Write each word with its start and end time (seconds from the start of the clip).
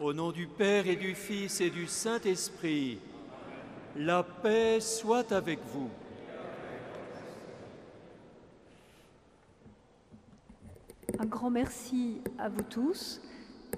Au 0.00 0.12
nom 0.12 0.30
du 0.30 0.46
Père 0.46 0.86
et 0.86 0.94
du 0.94 1.12
Fils 1.12 1.60
et 1.60 1.70
du 1.70 1.88
Saint-Esprit, 1.88 3.00
la 3.96 4.22
paix 4.22 4.78
soit 4.78 5.32
avec 5.32 5.58
vous. 5.72 5.90
Un 11.18 11.24
grand 11.24 11.50
merci 11.50 12.20
à 12.38 12.48
vous 12.48 12.62
tous 12.62 13.20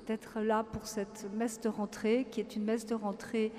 d'être 0.06 0.41
là 0.41 0.63
pour 0.63 0.87
cette 0.87 1.27
messe 1.38 1.59
de 1.59 1.71
rentrée, 1.71 2.27
qui 2.31 2.41
est 2.41 2.55
une 2.55 2.65
messe 2.65 2.85
de 2.85 2.95
rentrée 2.95 3.51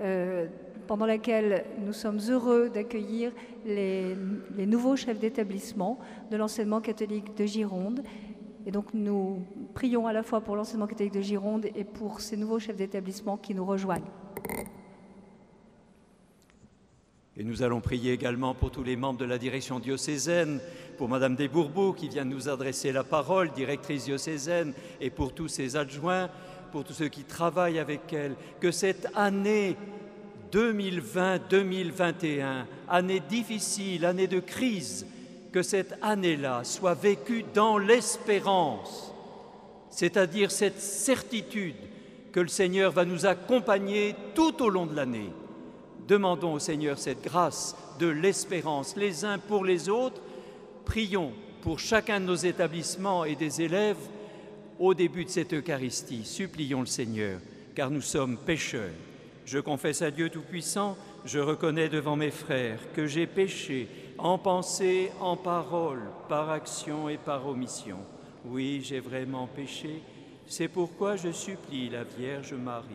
euh, 0.00 0.46
pendant 0.86 1.06
laquelle 1.06 1.64
nous 1.78 1.94
sommes 1.94 2.20
heureux 2.28 2.68
d'accueillir 2.68 3.32
les, 3.64 4.14
les 4.58 4.66
nouveaux 4.66 4.94
chefs 4.94 5.18
d'établissement 5.18 5.98
de 6.30 6.36
l'enseignement 6.36 6.82
catholique 6.82 7.34
de 7.34 7.46
Gironde. 7.46 8.02
Et 8.66 8.70
donc 8.70 8.92
nous 8.92 9.42
prions 9.80 10.06
à 10.06 10.12
la 10.12 10.22
fois 10.22 10.42
pour 10.42 10.56
l'enseignement 10.56 10.86
catholique 10.86 11.14
de 11.14 11.22
Gironde 11.22 11.64
et 11.74 11.84
pour 11.84 12.20
ces 12.20 12.36
nouveaux 12.36 12.58
chefs 12.58 12.76
d'établissement 12.76 13.38
qui 13.38 13.54
nous 13.54 13.64
rejoignent. 13.64 14.10
Et 17.34 17.44
nous 17.44 17.62
allons 17.62 17.80
prier 17.80 18.12
également 18.12 18.54
pour 18.54 18.70
tous 18.70 18.82
les 18.82 18.96
membres 18.96 19.18
de 19.18 19.24
la 19.24 19.38
direction 19.38 19.80
diocésaine, 19.80 20.60
pour 20.98 21.08
Madame 21.08 21.34
Desbourbeaux 21.34 21.94
qui 21.94 22.10
vient 22.10 22.26
nous 22.26 22.50
adresser 22.50 22.92
la 22.92 23.04
parole, 23.04 23.52
directrice 23.52 24.04
diocésaine, 24.04 24.74
et 25.00 25.08
pour 25.08 25.32
tous 25.32 25.48
ses 25.48 25.76
adjoints, 25.76 26.28
pour 26.72 26.84
tous 26.84 26.92
ceux 26.92 27.08
qui 27.08 27.24
travaillent 27.24 27.78
avec 27.78 28.12
elle, 28.12 28.36
que 28.60 28.72
cette 28.72 29.08
année 29.14 29.78
2020-2021, 30.52 32.66
année 32.86 33.20
difficile, 33.20 34.04
année 34.04 34.26
de 34.26 34.40
crise, 34.40 35.06
que 35.50 35.62
cette 35.62 35.94
année-là 36.02 36.64
soit 36.64 36.92
vécue 36.92 37.46
dans 37.54 37.78
l'espérance, 37.78 39.09
c'est-à-dire 39.90 40.50
cette 40.50 40.80
certitude 40.80 41.74
que 42.32 42.40
le 42.40 42.48
Seigneur 42.48 42.92
va 42.92 43.04
nous 43.04 43.26
accompagner 43.26 44.14
tout 44.34 44.62
au 44.62 44.68
long 44.68 44.86
de 44.86 44.94
l'année. 44.94 45.30
Demandons 46.06 46.54
au 46.54 46.58
Seigneur 46.58 46.98
cette 46.98 47.22
grâce 47.22 47.76
de 47.98 48.06
l'espérance 48.06 48.96
les 48.96 49.24
uns 49.24 49.38
pour 49.38 49.64
les 49.64 49.88
autres. 49.88 50.20
Prions 50.84 51.32
pour 51.62 51.78
chacun 51.78 52.20
de 52.20 52.26
nos 52.26 52.36
établissements 52.36 53.24
et 53.24 53.34
des 53.34 53.62
élèves 53.62 53.98
au 54.78 54.94
début 54.94 55.24
de 55.24 55.30
cette 55.30 55.52
Eucharistie. 55.52 56.24
Supplions 56.24 56.80
le 56.80 56.86
Seigneur, 56.86 57.40
car 57.74 57.90
nous 57.90 58.00
sommes 58.00 58.38
pécheurs. 58.38 58.94
Je 59.44 59.58
confesse 59.58 60.02
à 60.02 60.10
Dieu 60.10 60.30
Tout-Puissant, 60.30 60.96
je 61.24 61.38
reconnais 61.38 61.88
devant 61.88 62.16
mes 62.16 62.30
frères 62.30 62.80
que 62.94 63.06
j'ai 63.06 63.26
péché 63.26 63.88
en 64.16 64.38
pensée, 64.38 65.10
en 65.20 65.36
parole, 65.36 66.02
par 66.28 66.50
action 66.50 67.08
et 67.08 67.18
par 67.18 67.46
omission. 67.46 67.98
Oui, 68.46 68.80
j'ai 68.82 69.00
vraiment 69.00 69.46
péché. 69.46 70.02
C'est 70.46 70.68
pourquoi 70.68 71.16
je 71.16 71.30
supplie 71.30 71.90
la 71.90 72.04
Vierge 72.04 72.54
Marie, 72.54 72.88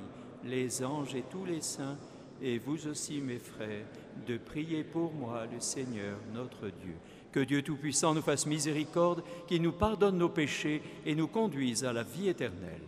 les 0.44 0.84
anges 0.84 1.16
et 1.16 1.24
tous 1.30 1.46
les 1.46 1.62
saints, 1.62 1.98
et 2.42 2.58
vous 2.58 2.88
aussi, 2.88 3.22
mes 3.22 3.40
frères, 3.40 3.86
de 4.28 4.38
prier 4.38 4.84
pour 4.84 5.14
moi 5.14 5.46
le 5.52 5.60
Seigneur 5.60 6.18
notre 6.34 6.68
Dieu. 6.68 6.96
Que 7.32 7.40
Dieu 7.42 7.62
Tout-Puissant 7.62 8.14
nous 8.14 8.22
fasse 8.22 8.46
miséricorde, 8.46 9.24
qu'il 9.48 9.62
nous 9.62 9.72
pardonne 9.72 10.18
nos 10.18 10.30
péchés 10.30 10.82
et 11.06 11.16
nous 11.16 11.28
conduise 11.28 11.84
à 11.86 11.94
la 11.94 12.04
vie 12.04 12.30
éternelle. 12.30 12.82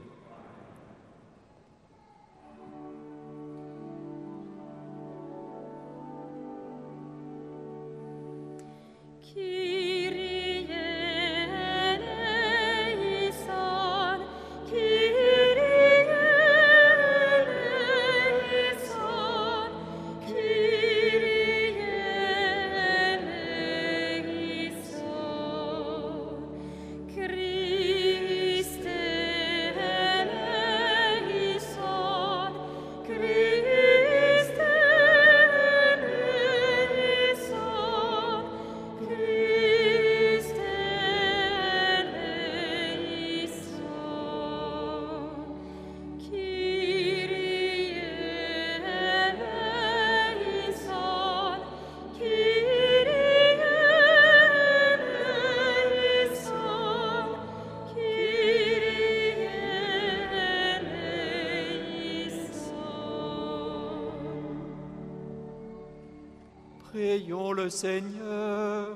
Seigneur. 67.69 68.95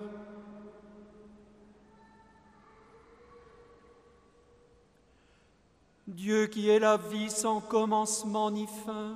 Dieu 6.08 6.48
qui 6.48 6.70
est 6.70 6.80
la 6.80 6.98
vie 6.98 7.30
sans 7.30 7.62
commencement 7.62 8.52
ni 8.52 8.68
fin, 8.86 9.16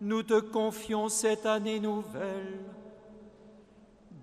nous 0.00 0.22
te 0.22 0.40
confions 0.40 1.08
cette 1.08 1.46
année 1.46 1.80
nouvelle. 1.80 2.60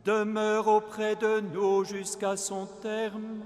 Demeure 0.04 0.68
auprès 0.68 1.16
de 1.16 1.42
nous 1.42 1.84
jusqu'à 1.84 2.36
son 2.36 2.66
terme. 2.82 3.42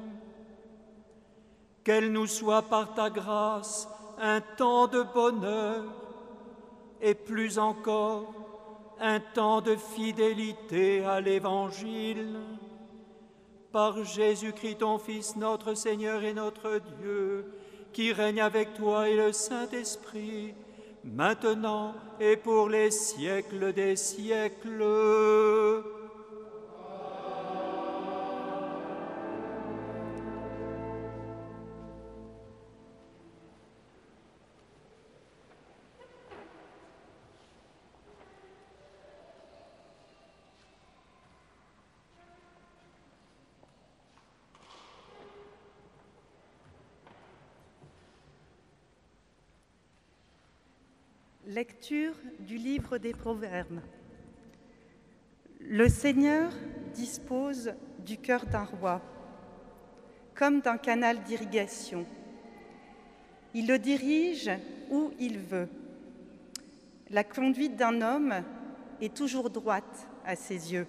Qu'elle 1.84 2.12
nous 2.12 2.28
soit 2.28 2.64
par 2.64 2.94
ta 2.94 3.10
grâce 3.10 3.88
un 4.18 4.42
temps 4.42 4.88
de 4.88 5.04
bonheur 5.04 5.84
et 7.02 7.14
plus 7.14 7.60
encore 7.60 8.45
un 9.00 9.20
temps 9.20 9.62
de 9.62 9.76
fidélité 9.76 11.04
à 11.04 11.22
l'Évangile. 11.22 12.40
Par 13.72 14.04
Jésus-Christ, 14.04 14.78
ton 14.80 14.98
Fils, 14.98 15.36
notre 15.36 15.74
Seigneur 15.74 16.24
et 16.24 16.34
notre 16.34 16.80
Dieu, 17.00 17.46
qui 17.92 18.14
règne 18.14 18.42
avec 18.42 18.74
toi 18.74 19.10
et 19.10 19.16
le 19.16 19.32
Saint-Esprit, 19.32 20.54
maintenant 21.04 21.94
et 22.20 22.38
pour 22.38 22.70
les 22.70 22.92
siècles 22.92 23.74
des 23.74 23.96
siècles. 23.96 24.84
Lecture 51.56 52.16
du 52.40 52.58
livre 52.58 52.98
des 52.98 53.14
Proverbes. 53.14 53.80
Le 55.62 55.88
Seigneur 55.88 56.52
dispose 56.94 57.72
du 58.06 58.18
cœur 58.18 58.46
d'un 58.46 58.66
roi 58.66 59.02
comme 60.34 60.60
d'un 60.60 60.78
canal 60.78 61.24
d'irrigation. 61.24 62.06
Il 63.54 63.68
le 63.68 63.80
dirige 63.80 64.52
où 64.92 65.14
il 65.18 65.40
veut. 65.40 65.70
La 67.10 67.24
conduite 67.24 67.78
d'un 67.78 68.02
homme 68.02 68.34
est 69.00 69.16
toujours 69.16 69.50
droite 69.50 70.10
à 70.26 70.36
ses 70.36 70.74
yeux, 70.74 70.88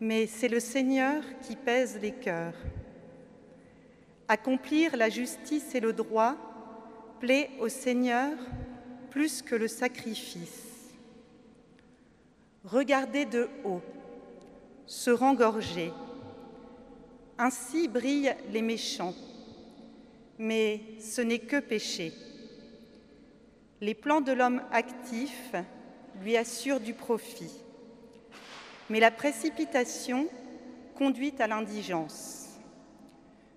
mais 0.00 0.26
c'est 0.26 0.48
le 0.48 0.58
Seigneur 0.58 1.22
qui 1.42 1.54
pèse 1.54 1.98
les 2.00 2.12
cœurs. 2.12 2.56
Accomplir 4.26 4.96
la 4.96 5.10
justice 5.10 5.74
et 5.74 5.80
le 5.80 5.92
droit 5.92 6.34
plaît 7.20 7.50
au 7.60 7.68
Seigneur 7.68 8.32
plus 9.10 9.42
que 9.42 9.54
le 9.54 9.68
sacrifice. 9.68 10.64
Regarder 12.64 13.24
de 13.24 13.48
haut, 13.64 13.82
se 14.86 15.10
rengorger. 15.10 15.92
Ainsi 17.38 17.88
brillent 17.88 18.34
les 18.50 18.62
méchants, 18.62 19.14
mais 20.38 20.80
ce 21.00 21.20
n'est 21.20 21.38
que 21.38 21.60
péché. 21.60 22.12
Les 23.80 23.94
plans 23.94 24.20
de 24.20 24.32
l'homme 24.32 24.62
actif 24.72 25.52
lui 26.22 26.36
assurent 26.36 26.80
du 26.80 26.94
profit, 26.94 27.52
mais 28.90 28.98
la 28.98 29.12
précipitation 29.12 30.26
conduit 30.96 31.34
à 31.38 31.46
l'indigence. 31.46 32.58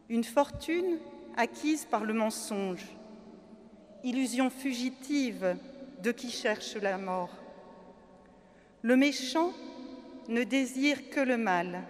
Une 0.10 0.24
fortune 0.24 1.00
acquise 1.36 1.86
par 1.86 2.06
le 2.06 2.14
mensonge 2.14 2.86
illusion 4.04 4.50
fugitive 4.50 5.56
de 6.02 6.12
qui 6.12 6.30
cherche 6.30 6.76
la 6.76 6.98
mort. 6.98 7.32
Le 8.82 8.96
méchant 8.96 9.54
ne 10.28 10.44
désire 10.44 11.10
que 11.10 11.20
le 11.20 11.38
mal. 11.38 11.84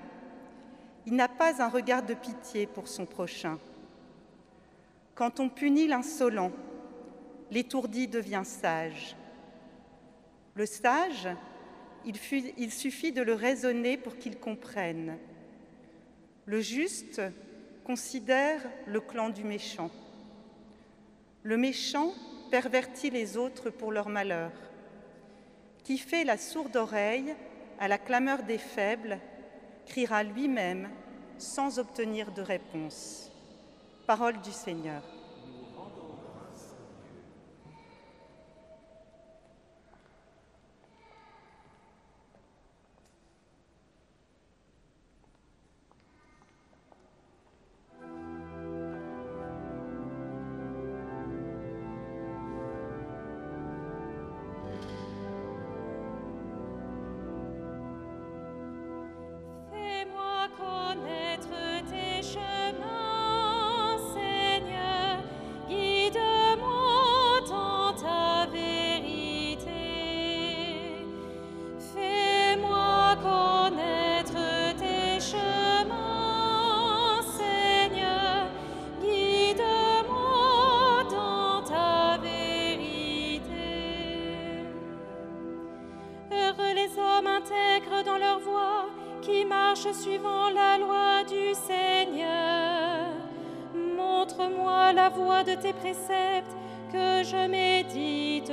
Il 1.06 1.16
n'a 1.16 1.28
pas 1.28 1.62
un 1.62 1.70
regard 1.70 2.04
de 2.04 2.14
pitié 2.14 2.68
pour 2.68 2.88
son 2.88 3.06
prochain. 3.06 3.60
Quand 5.16 5.40
on 5.40 5.50
punit 5.50 5.88
l'insolent, 5.88 6.52
l'étourdi 7.50 8.08
devient 8.08 8.44
sage. 8.44 9.16
Le 10.56 10.66
sage, 10.66 11.30
il, 12.06 12.72
suffit 12.72 13.12
de 13.12 13.22
le 13.22 13.34
raisonner 13.34 13.98
pour 13.98 14.18
qu'il 14.18 14.38
comprenne. 14.38 15.18
Le 16.46 16.62
juste 16.62 17.22
considère 17.84 18.62
le 18.88 19.00
clan 19.00 19.30
du 19.30 19.44
méchant. 19.44 19.92
Le 21.44 21.58
méchant 21.58 22.14
pervertit 22.52 23.10
les 23.10 23.38
autres 23.38 23.70
pour 23.70 23.92
leur 23.92 24.10
malheur. 24.10 24.52
Qui 25.84 25.98
fait 25.98 26.24
la 26.24 26.38
sourde 26.38 26.76
oreille 26.76 27.34
à 27.80 27.88
la 27.88 27.98
clameur 27.98 28.44
des 28.44 28.60
faibles, 28.60 29.20
criera 29.88 30.24
lui-même 30.24 30.90
sans 31.40 31.80
obtenir 31.80 32.32
de 32.32 32.42
réponse. 32.42 33.32
Parole 34.06 34.40
du 34.42 34.52
Seigneur. 34.52 35.02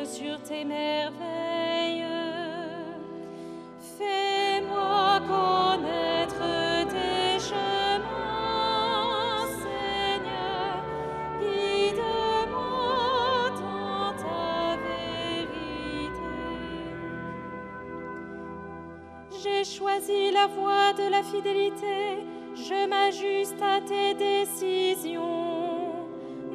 Sur 0.09 0.41
tes 0.43 0.65
merveilles. 0.65 2.05
Fais-moi 3.99 5.21
connaître 5.29 6.43
tes 6.89 7.39
chemins, 7.39 8.67
Seigneur. 9.63 10.83
Guide-moi 11.41 12.71
dans 13.61 14.13
ta 14.23 14.77
vérité. 14.89 16.37
J'ai 19.43 19.65
choisi 19.65 20.21
la 20.33 20.47
voie 20.47 20.93
de 20.95 21.07
la 21.11 21.23
fidélité, 21.23 22.25
je 22.55 22.89
m'ajuste 22.89 23.63
à 23.63 23.81
tes 23.81 24.15
décisions. 24.15 25.27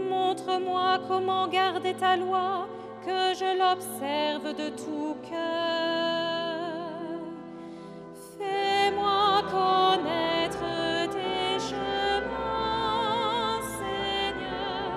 Montre-moi 0.09 1.00
comment 1.07 1.47
garder 1.47 1.94
ta 1.94 2.17
loi, 2.17 2.67
que 3.05 3.33
je 3.33 3.50
l'observe 3.59 4.55
de 4.55 4.69
tout 4.69 5.15
cœur. 5.29 6.63
Fais-moi 8.38 9.41
connaître 9.51 10.65
tes 11.11 11.59
chemins, 11.69 13.59
Seigneur. 13.79 14.88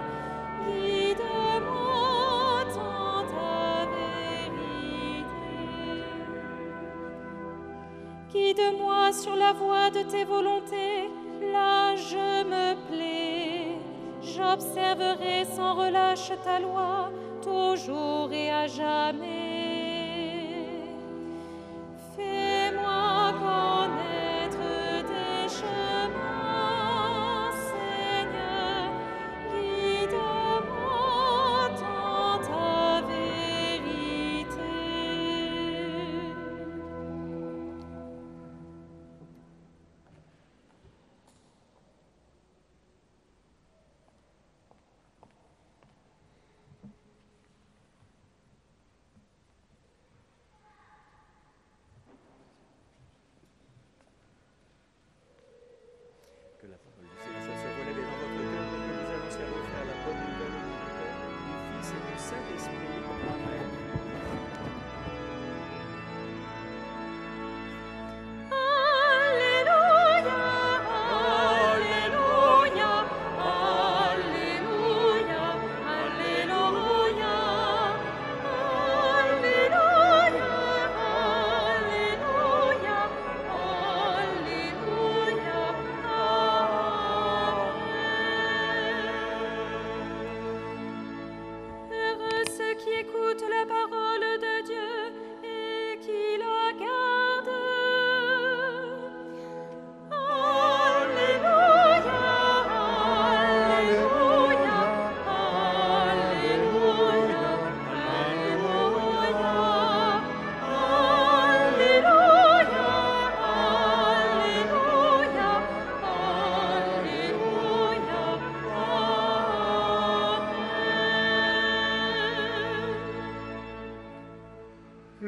Guide-moi 0.67 2.64
dans 2.75 3.23
ta 3.35 3.87
vérité. 3.97 5.26
Guide-moi 8.32 9.12
sur 9.12 9.35
la 9.37 9.53
voie 9.53 9.91
de 9.91 10.03
tes 10.03 10.25
volontés, 10.25 11.11
là 11.53 11.97
je 11.97 12.44
me 12.44 12.75
plais. 12.88 13.79
J'observerai 14.23 15.44
sans 15.44 15.75
relâche 15.75 16.32
ta 16.44 16.58
loi, 16.58 17.11
toujours 17.56 18.32
et 18.32 18.50
à 18.50 18.67
jamais. 18.67 19.16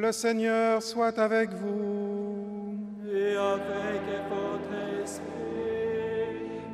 Le 0.09 0.13
Seigneur 0.13 0.81
soit 0.81 1.19
avec 1.19 1.51
vous. 1.51 2.75
Et 3.13 3.35
avec 3.35 4.01
votre 4.27 5.03
esprit. 5.03 5.21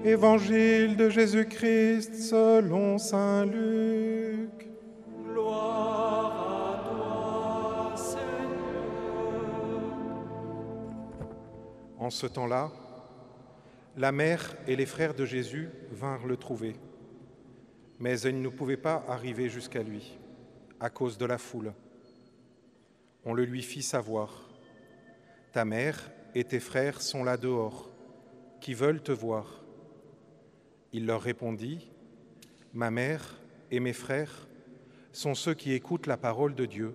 Évangile 0.05 0.95
de 0.95 1.09
Jésus-Christ 1.09 2.15
selon 2.15 2.97
Saint 2.97 3.45
Luc. 3.45 4.69
Gloire 5.25 6.31
à 6.63 7.91
toi, 7.91 7.97
Seigneur. 7.97 8.23
En 11.99 12.09
ce 12.09 12.27
temps-là, 12.27 12.71
la 13.97 14.13
mère 14.13 14.55
et 14.65 14.77
les 14.77 14.85
frères 14.85 15.13
de 15.13 15.25
Jésus 15.25 15.69
vinrent 15.91 16.25
le 16.25 16.37
trouver. 16.37 16.77
mais 17.99 18.17
elle 18.21 18.41
ne 18.41 18.47
pouvait 18.47 18.77
pas 18.77 19.03
arriver 19.09 19.49
jusqu'à 19.49 19.83
lui 19.83 20.17
à 20.79 20.89
cause 20.89 21.17
de 21.17 21.25
la 21.25 21.37
foule. 21.37 21.73
On 23.25 23.33
le 23.33 23.43
lui 23.43 23.63
fit 23.63 23.81
savoir. 23.81 24.47
Ta 25.51 25.65
mère 25.65 26.11
et 26.35 26.43
tes 26.43 26.59
frères 26.59 27.01
sont 27.01 27.23
là 27.23 27.37
dehors, 27.37 27.89
qui 28.61 28.73
veulent 28.73 29.01
te 29.01 29.11
voir? 29.11 29.63
Il 30.93 31.07
leur 31.07 31.21
répondit, 31.21 31.91
Ma 32.73 32.91
mère 32.91 33.41
et 33.71 33.79
mes 33.79 33.93
frères 33.93 34.47
sont 35.11 35.33
ceux 35.33 35.53
qui 35.53 35.73
écoutent 35.73 36.07
la 36.07 36.17
parole 36.17 36.53
de 36.55 36.65
Dieu 36.65 36.93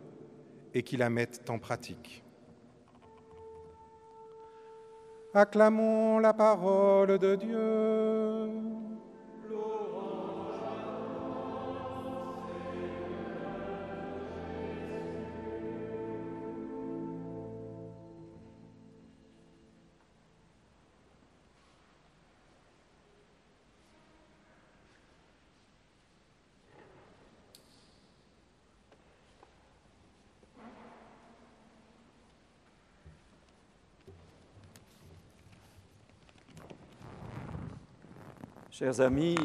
et 0.74 0.82
qui 0.82 0.96
la 0.96 1.10
mettent 1.10 1.50
en 1.50 1.58
pratique. 1.58 2.22
Acclamons 5.32 6.18
la 6.18 6.34
parole 6.34 7.18
de 7.18 7.34
Dieu. 7.34 8.50
Chers 38.80 39.02
amis, 39.02 39.36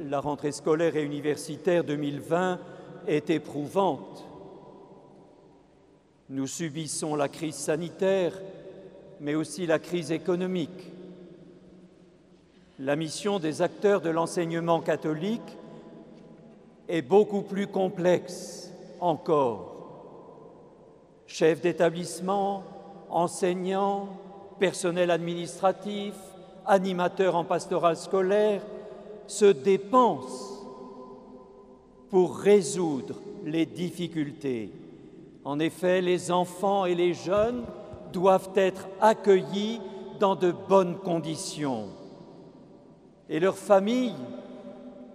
la 0.00 0.18
rentrée 0.18 0.50
scolaire 0.50 0.96
et 0.96 1.04
universitaire 1.04 1.84
2020 1.84 2.58
est 3.06 3.30
éprouvante. 3.30 4.26
Nous 6.28 6.48
subissons 6.48 7.14
la 7.14 7.28
crise 7.28 7.54
sanitaire, 7.54 8.32
mais 9.20 9.36
aussi 9.36 9.66
la 9.66 9.78
crise 9.78 10.10
économique. 10.10 10.90
La 12.80 12.96
mission 12.96 13.38
des 13.38 13.62
acteurs 13.62 14.00
de 14.00 14.10
l'enseignement 14.10 14.80
catholique 14.80 15.56
est 16.88 17.02
beaucoup 17.02 17.42
plus 17.42 17.68
complexe 17.68 18.72
encore. 18.98 19.76
Chefs 21.28 21.60
d'établissement, 21.60 22.64
enseignants, 23.10 24.08
personnel 24.58 25.12
administratif, 25.12 26.14
animateurs 26.66 27.36
en 27.36 27.44
pastoral 27.44 27.96
scolaire, 27.96 28.62
se 29.26 29.46
dépensent 29.46 30.66
pour 32.10 32.36
résoudre 32.36 33.14
les 33.44 33.66
difficultés. 33.66 34.70
En 35.44 35.58
effet, 35.58 36.00
les 36.00 36.30
enfants 36.30 36.84
et 36.84 36.94
les 36.94 37.14
jeunes 37.14 37.64
doivent 38.12 38.50
être 38.54 38.86
accueillis 39.00 39.80
dans 40.20 40.36
de 40.36 40.52
bonnes 40.52 40.98
conditions. 40.98 41.88
Et 43.28 43.40
leurs 43.40 43.56
familles 43.56 44.14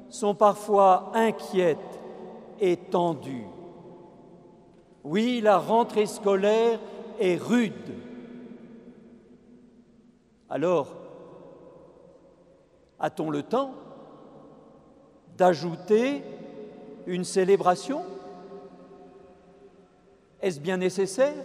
sont 0.10 0.36
parfois 0.36 1.12
inquiètes 1.14 1.78
et 2.60 2.76
tendues. 2.76 3.46
Oui, 5.04 5.40
la 5.42 5.58
rentrée 5.58 6.08
scolaire 6.08 6.80
est 7.20 7.38
rude. 7.38 7.74
Alors, 10.50 10.97
a-t-on 13.00 13.30
le 13.30 13.44
temps 13.44 13.74
d'ajouter 15.38 16.24
une 17.06 17.24
célébration? 17.24 18.04
Est-ce 20.42 20.60
bien 20.60 20.78
nécessaire? 20.78 21.44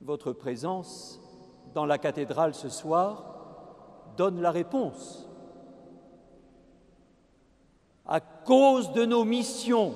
Votre 0.00 0.32
présence 0.32 1.20
dans 1.74 1.86
la 1.86 1.98
cathédrale 1.98 2.54
ce 2.54 2.68
soir 2.68 3.24
donne 4.16 4.40
la 4.40 4.50
réponse. 4.50 5.28
À 8.06 8.20
cause 8.20 8.92
de 8.92 9.04
nos 9.04 9.24
missions, 9.24 9.94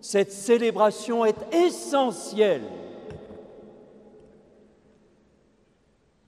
cette 0.00 0.32
célébration 0.32 1.24
est 1.24 1.54
essentielle 1.54 2.64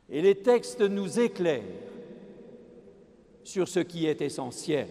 Et 0.09 0.23
les 0.23 0.37
textes 0.37 0.81
nous 0.81 1.21
éclairent 1.21 1.63
sur 3.45 3.69
ce 3.69 3.81
qui 3.81 4.07
est 4.07 4.21
essentiel. 4.21 4.89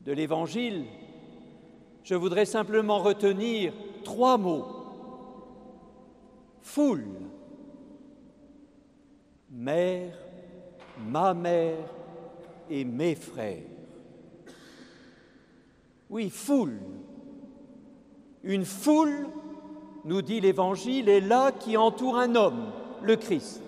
De 0.00 0.12
l'Évangile, 0.12 0.84
je 2.02 2.14
voudrais 2.14 2.44
simplement 2.44 2.98
retenir 2.98 3.72
trois 4.04 4.36
mots. 4.36 4.66
Foule, 6.60 7.06
mère, 9.50 10.18
ma 10.98 11.34
mère 11.34 11.88
et 12.68 12.84
mes 12.84 13.14
frères. 13.14 13.62
Oui, 16.10 16.30
foule. 16.30 16.78
Une 18.42 18.64
foule 18.64 19.28
nous 20.04 20.22
dit 20.22 20.40
l'Évangile, 20.40 21.08
est 21.08 21.20
là 21.20 21.52
qui 21.52 21.76
entoure 21.76 22.18
un 22.18 22.34
homme, 22.34 22.70
le 23.02 23.16
Christ. 23.16 23.60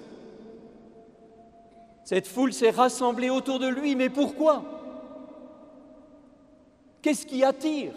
Cette 2.04 2.26
foule 2.26 2.52
s'est 2.52 2.70
rassemblée 2.70 3.30
autour 3.30 3.58
de 3.58 3.66
lui, 3.66 3.96
mais 3.96 4.10
pourquoi? 4.10 4.62
Qu'est-ce 7.02 7.26
qui 7.26 7.42
attire? 7.42 7.92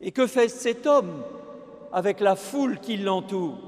Et 0.00 0.12
que 0.12 0.26
fait 0.26 0.48
cet 0.48 0.86
homme 0.86 1.22
avec 1.92 2.20
la 2.20 2.36
foule 2.36 2.78
qui 2.80 2.96
l'entoure? 2.96 3.58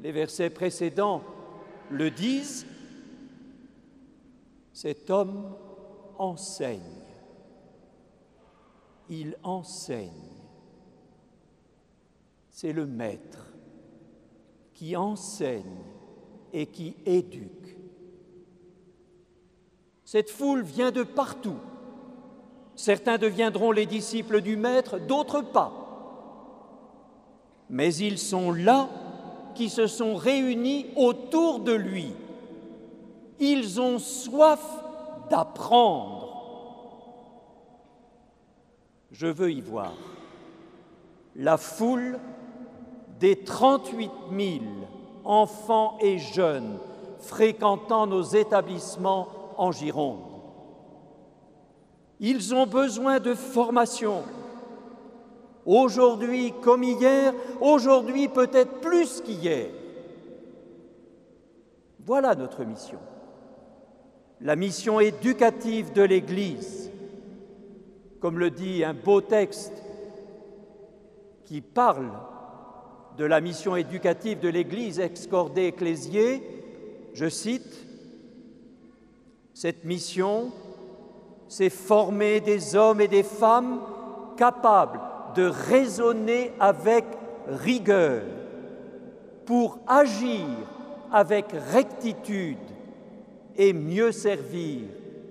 Les 0.00 0.12
versets 0.12 0.50
précédents 0.50 1.22
le 1.90 2.10
disent, 2.10 2.66
cet 4.72 5.10
homme 5.10 5.52
enseigne 6.18 6.99
il 9.10 9.36
enseigne. 9.42 10.08
C'est 12.48 12.72
le 12.72 12.86
maître 12.86 13.52
qui 14.72 14.96
enseigne 14.96 15.84
et 16.52 16.66
qui 16.66 16.94
éduque. 17.04 17.76
Cette 20.04 20.30
foule 20.30 20.62
vient 20.62 20.90
de 20.90 21.02
partout. 21.02 21.58
Certains 22.76 23.18
deviendront 23.18 23.72
les 23.72 23.86
disciples 23.86 24.40
du 24.40 24.56
Maître, 24.56 24.98
d'autres 24.98 25.42
pas. 25.42 25.72
Mais 27.68 27.94
ils 27.94 28.18
sont 28.18 28.52
là 28.52 28.88
qui 29.54 29.68
se 29.68 29.86
sont 29.86 30.14
réunis 30.14 30.86
autour 30.96 31.60
de 31.60 31.72
lui. 31.72 32.12
Ils 33.38 33.80
ont 33.80 33.98
soif 33.98 34.64
d'apprendre 35.30 36.19
je 39.10 39.26
veux 39.26 39.50
y 39.50 39.60
voir 39.60 39.92
la 41.36 41.56
foule 41.56 42.18
des 43.18 43.36
38 43.36 44.10
000 44.36 44.64
enfants 45.24 45.98
et 46.00 46.18
jeunes 46.18 46.78
fréquentant 47.18 48.06
nos 48.06 48.22
établissements 48.22 49.28
en 49.56 49.72
Gironde. 49.72 50.20
Ils 52.18 52.54
ont 52.54 52.66
besoin 52.66 53.20
de 53.20 53.34
formation. 53.34 54.22
Aujourd'hui 55.66 56.52
comme 56.62 56.82
hier, 56.82 57.34
aujourd'hui 57.60 58.28
peut-être 58.28 58.80
plus 58.80 59.20
qu'hier. 59.20 59.70
Voilà 62.04 62.34
notre 62.34 62.64
mission. 62.64 62.98
La 64.40 64.56
mission 64.56 65.00
éducative 65.00 65.92
de 65.92 66.02
l'Église 66.02 66.90
comme 68.20 68.38
le 68.38 68.50
dit 68.50 68.84
un 68.84 68.94
beau 68.94 69.20
texte 69.20 69.72
qui 71.44 71.60
parle 71.60 72.10
de 73.16 73.24
la 73.24 73.40
mission 73.40 73.74
éducative 73.76 74.40
de 74.40 74.48
l'Église 74.48 75.00
excordée 75.00 75.66
ecclésiée, 75.66 76.42
je 77.14 77.28
cite, 77.28 77.86
Cette 79.52 79.84
mission, 79.84 80.52
c'est 81.48 81.70
former 81.70 82.40
des 82.40 82.76
hommes 82.76 83.00
et 83.00 83.08
des 83.08 83.24
femmes 83.24 83.80
capables 84.36 85.00
de 85.34 85.42
raisonner 85.42 86.52
avec 86.60 87.04
rigueur 87.46 88.22
pour 89.44 89.80
agir 89.86 90.46
avec 91.12 91.46
rectitude 91.72 92.56
et 93.56 93.72
mieux 93.72 94.12
servir 94.12 94.82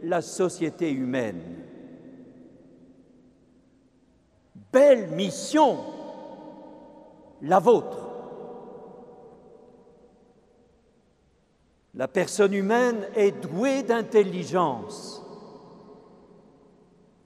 la 0.04 0.22
société 0.22 0.92
humaine. 0.92 1.60
Belle 4.72 5.08
mission, 5.10 5.80
la 7.42 7.60
vôtre. 7.60 7.98
La 11.96 12.08
personne 12.08 12.54
humaine 12.54 13.08
est 13.16 13.32
douée 13.32 13.84
d'intelligence. 13.84 15.24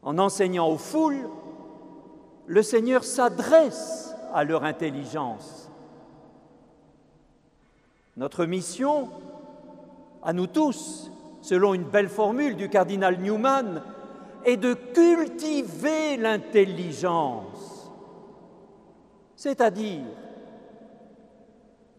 En 0.02 0.18
enseignant 0.18 0.70
aux 0.70 0.78
foules, 0.78 1.30
le 2.46 2.64
Seigneur 2.64 3.04
s'adresse 3.04 4.16
à 4.34 4.44
leur 4.44 4.64
intelligence. 4.64 5.70
Notre 8.16 8.46
mission, 8.46 9.10
à 10.24 10.34
nous 10.34 10.48
tous, 10.48 11.12
selon 11.42 11.74
une 11.74 11.84
belle 11.84 12.10
formule 12.10 12.56
du 12.56 12.70
cardinal 12.70 13.20
Newman, 13.20 13.82
est 14.46 14.58
de 14.58 14.74
cultiver 14.74 16.18
l'intelligence, 16.18 17.92
c'est-à-dire 19.36 20.06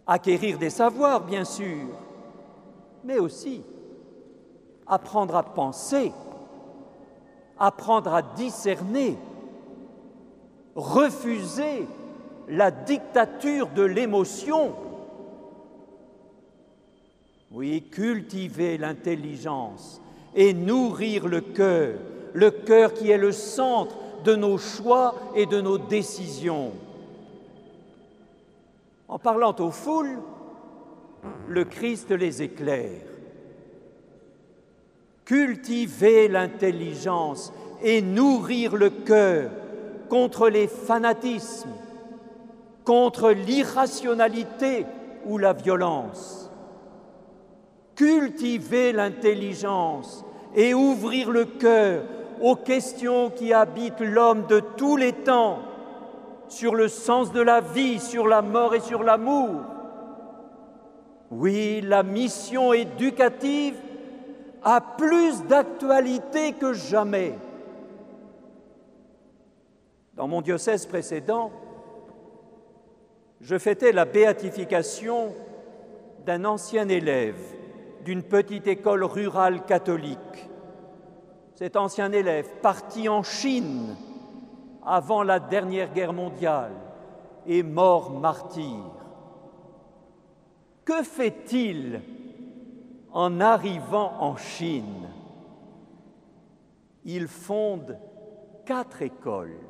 acquérir 0.07 0.59
des 0.59 0.71
savoirs, 0.71 1.25
bien 1.25 1.45
sûr, 1.45 1.89
mais 3.05 3.19
aussi 3.19 3.63
apprendre 4.87 5.37
à 5.37 5.43
penser, 5.43 6.13
apprendre 7.59 8.13
à 8.15 8.23
discerner, 8.23 9.17
refuser 10.75 11.87
la 12.49 12.71
dictature 12.71 13.69
de 13.69 13.83
l'émotion. 13.83 14.75
Oui, 17.51 17.89
cultiver 17.91 18.77
l'intelligence 18.79 20.03
et 20.35 20.53
nourrir 20.53 21.29
le 21.29 21.41
cœur, 21.41 21.95
le 22.35 22.51
cœur 22.51 22.93
qui 22.93 23.11
est 23.11 23.19
le 23.19 23.33
centre 23.33 23.97
de 24.25 24.35
nos 24.35 24.59
choix 24.59 25.15
et 25.35 25.47
de 25.47 25.61
nos 25.61 25.79
décisions. 25.79 26.73
En 29.09 29.19
parlant 29.19 29.55
aux 29.61 29.71
foules, 29.71 30.19
le 31.49 31.65
Christ 31.65 32.11
les 32.11 32.43
éclaire. 32.43 33.03
Cultiver 35.25 36.29
l'intelligence 36.29 37.53
et 37.83 38.03
nourrir 38.03 38.77
le 38.77 38.91
cœur 38.91 39.51
contre 40.09 40.49
les 40.49 40.67
fanatismes, 40.67 41.71
contre 42.85 43.31
l'irrationalité 43.31 44.87
ou 45.27 45.39
la 45.39 45.53
violence. 45.53 46.51
Cultiver 47.95 48.93
l'intelligence 48.93 50.25
et 50.55 50.75
ouvrir 50.75 51.31
le 51.31 51.45
cœur 51.45 52.03
aux 52.45 52.57
questions 52.57 53.31
qui 53.31 53.55
habitent 53.55 54.01
l'homme 54.01 54.47
de 54.47 54.61
tous 54.61 54.99
les 54.99 55.15
temps, 55.15 55.61
sur 56.49 56.75
le 56.75 56.89
sens 56.89 57.33
de 57.33 57.41
la 57.41 57.63
vie, 57.63 57.99
sur 57.99 58.29
la 58.29 58.43
mort 58.43 58.75
et 58.75 58.81
sur 58.81 59.03
l'amour. 59.03 59.63
Oui, 61.31 61.81
la 61.81 62.03
mission 62.03 62.75
éducative 62.75 63.77
a 64.63 64.83
plus 64.83 65.43
d'actualité 65.45 66.53
que 66.53 66.75
jamais. 66.75 67.33
Dans 70.13 70.29
mon 70.29 70.43
diocèse 70.43 70.85
précédent, 70.85 71.51
je 73.41 73.57
fêtais 73.57 73.93
la 73.93 74.05
béatification 74.05 75.35
d'un 76.27 76.45
ancien 76.45 76.91
élève 76.91 77.41
d'une 78.05 78.23
petite 78.23 78.67
école 78.67 79.05
rurale 79.05 79.65
catholique. 79.65 80.51
Cet 81.55 81.77
ancien 81.77 82.11
élève 82.11 82.49
parti 82.63 83.09
en 83.09 83.23
Chine 83.23 83.97
avant 84.85 85.23
la 85.23 85.39
dernière 85.39 85.93
guerre 85.93 86.13
mondiale 86.13 86.73
est 87.47 87.63
mort 87.63 88.11
martyr. 88.11 88.83
Que 90.85 91.03
fait-il 91.03 92.03
en 93.13 93.41
arrivant 93.41 94.15
en 94.21 94.37
Chine? 94.37 95.09
Il 97.05 97.29
fonde 97.29 97.99
quatre 98.67 99.03
écoles 99.03 99.61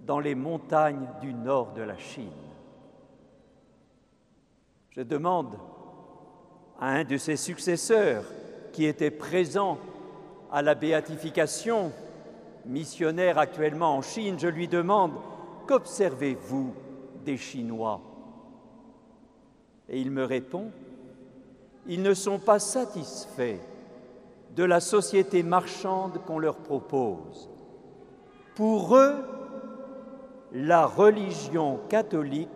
dans 0.00 0.20
les 0.20 0.34
montagnes 0.34 1.08
du 1.20 1.32
nord 1.32 1.72
de 1.72 1.82
la 1.82 1.96
Chine. 1.96 2.30
Je 4.90 5.00
demande 5.00 5.54
à 6.78 6.88
un 6.88 7.04
de 7.04 7.16
ses 7.16 7.36
successeurs 7.36 8.24
qui 8.72 8.84
était 8.84 9.10
présent 9.10 9.78
à 10.50 10.62
la 10.62 10.74
béatification, 10.74 11.92
missionnaire 12.66 13.38
actuellement 13.38 13.96
en 13.96 14.02
Chine, 14.02 14.38
je 14.38 14.48
lui 14.48 14.68
demande, 14.68 15.12
qu'observez-vous 15.66 16.74
des 17.24 17.36
Chinois? 17.36 18.00
Et 19.88 20.00
il 20.00 20.10
me 20.10 20.24
répond, 20.24 20.70
ils 21.86 22.02
ne 22.02 22.14
sont 22.14 22.38
pas 22.38 22.58
satisfaits 22.58 23.58
de 24.54 24.64
la 24.64 24.80
société 24.80 25.42
marchande 25.42 26.20
qu'on 26.26 26.38
leur 26.38 26.56
propose. 26.56 27.48
Pour 28.54 28.96
eux, 28.96 29.14
la 30.52 30.86
religion 30.86 31.80
catholique 31.88 32.48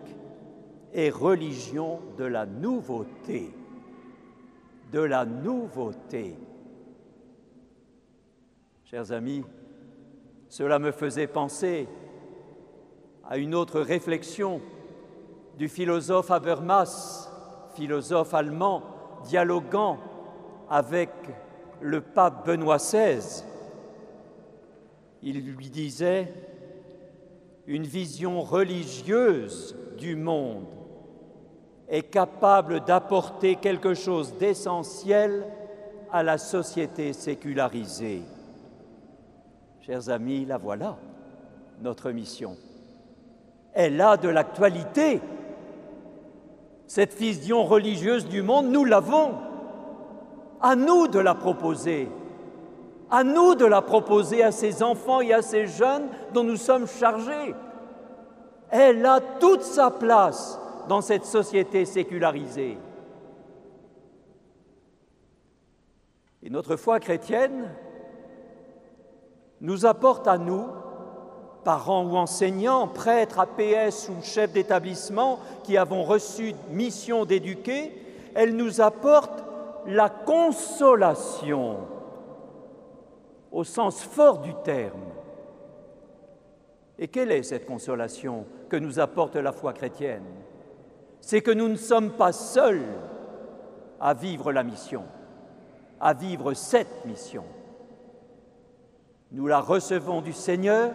est 0.95 1.11
religion 1.11 2.01
de 2.19 2.25
la 2.25 2.45
nouveauté, 2.45 3.55
de 4.93 5.01
la 5.01 5.25
nouveauté. 5.25 6.37
Chers 8.93 9.11
amis, 9.11 9.43
cela 10.51 10.79
me 10.79 10.93
faisait 10.93 11.27
penser 11.27 11.89
à 13.27 13.39
une 13.39 13.55
autre 13.55 13.81
réflexion 13.81 14.61
du 15.57 15.71
philosophe 15.71 16.31
Habermas, 16.31 17.31
philosophe 17.75 18.35
allemand, 18.35 18.83
dialoguant 19.25 19.97
avec 20.69 21.09
le 21.81 22.03
pape 22.03 22.47
Benoît 22.47 22.77
XVI. 22.77 23.45
Il 25.23 25.41
lui 25.41 25.71
disait, 25.71 26.31
une 27.67 27.85
vision 27.85 28.43
religieuse 28.43 29.75
du 29.97 30.17
monde 30.17 30.67
est 31.89 32.11
capable 32.11 32.85
d'apporter 32.85 33.57
quelque 33.57 33.95
chose 33.95 34.35
d'essentiel 34.37 35.47
à 36.13 36.23
la 36.23 36.37
société 36.37 37.15
sécularisée. 37.15 38.21
Chers 39.85 40.11
amis, 40.11 40.45
la 40.45 40.59
voilà, 40.59 40.97
notre 41.81 42.13
mission. 42.13 42.57
Elle 43.73 44.01
a 44.01 44.17
de 44.17 44.29
l'actualité. 44.29 45.21
Cette 46.87 47.15
vision 47.15 47.65
religieuse 47.65 48.29
du 48.29 48.43
monde, 48.43 48.69
nous 48.69 48.85
l'avons. 48.85 49.35
À 50.61 50.77
nous 50.77 51.09
de 51.09 51.19
la 51.19 51.35
proposer. 51.35 52.09
À 53.11 53.25
nous 53.25 53.57
de 53.57 53.65
la 53.65 53.83
proposer 53.83 54.45
à 54.45 54.53
ces 54.53 54.85
enfants 54.85 55.21
et 55.21 55.33
à 55.33 55.43
ces 55.43 55.67
jeunes 55.67 56.07
dont 56.33 56.45
nous 56.45 56.57
sommes 56.57 56.87
chargés. 56.87 57.53
Elle 58.71 59.05
a 59.05 59.19
toute 59.41 59.63
sa 59.63 59.91
place 59.91 60.61
dans 60.89 61.01
cette 61.01 61.25
société 61.25 61.87
sécularisée. 61.87 62.79
Et 66.45 66.51
notre 66.51 66.77
foi 66.77 67.01
chrétienne 67.01 67.69
nous 69.63 69.87
apporte 69.87 70.27
à 70.27 70.39
nous, 70.39 70.67
parents 71.65 72.05
ou 72.05 72.17
enseignants, 72.17 72.89
prêtres, 72.89 73.39
APS 73.39 74.11
ou 74.11 74.21
chefs 74.23 74.53
d'établissement 74.53 75.39
qui 75.63 75.77
avons 75.77 76.03
reçu 76.03 76.55
mission 76.71 77.25
d'éduquer, 77.25 77.93
elle 78.35 78.57
nous 78.57 78.81
apporte 78.81 79.45
la 79.87 80.09
consolation 80.09 81.77
au 83.53 83.63
sens 83.63 84.03
fort 84.03 84.39
du 84.39 84.53
terme. 84.65 85.01
Et 86.99 87.07
quelle 87.07 87.31
est 87.31 87.45
cette 87.45 87.67
consolation 87.67 88.45
que 88.69 88.77
nous 88.77 88.99
apporte 88.99 89.37
la 89.37 89.53
foi 89.53 89.73
chrétienne? 89.73 90.25
C'est 91.21 91.41
que 91.41 91.51
nous 91.53 91.69
ne 91.69 91.77
sommes 91.77 92.11
pas 92.11 92.33
seuls 92.33 92.85
à 94.01 94.13
vivre 94.13 94.51
la 94.51 94.65
mission, 94.65 95.05
à 96.01 96.15
vivre 96.15 96.53
cette 96.55 97.05
mission. 97.05 97.45
Nous 99.33 99.47
la 99.47 99.61
recevons 99.61 100.21
du 100.21 100.35
Seigneur 100.35 100.91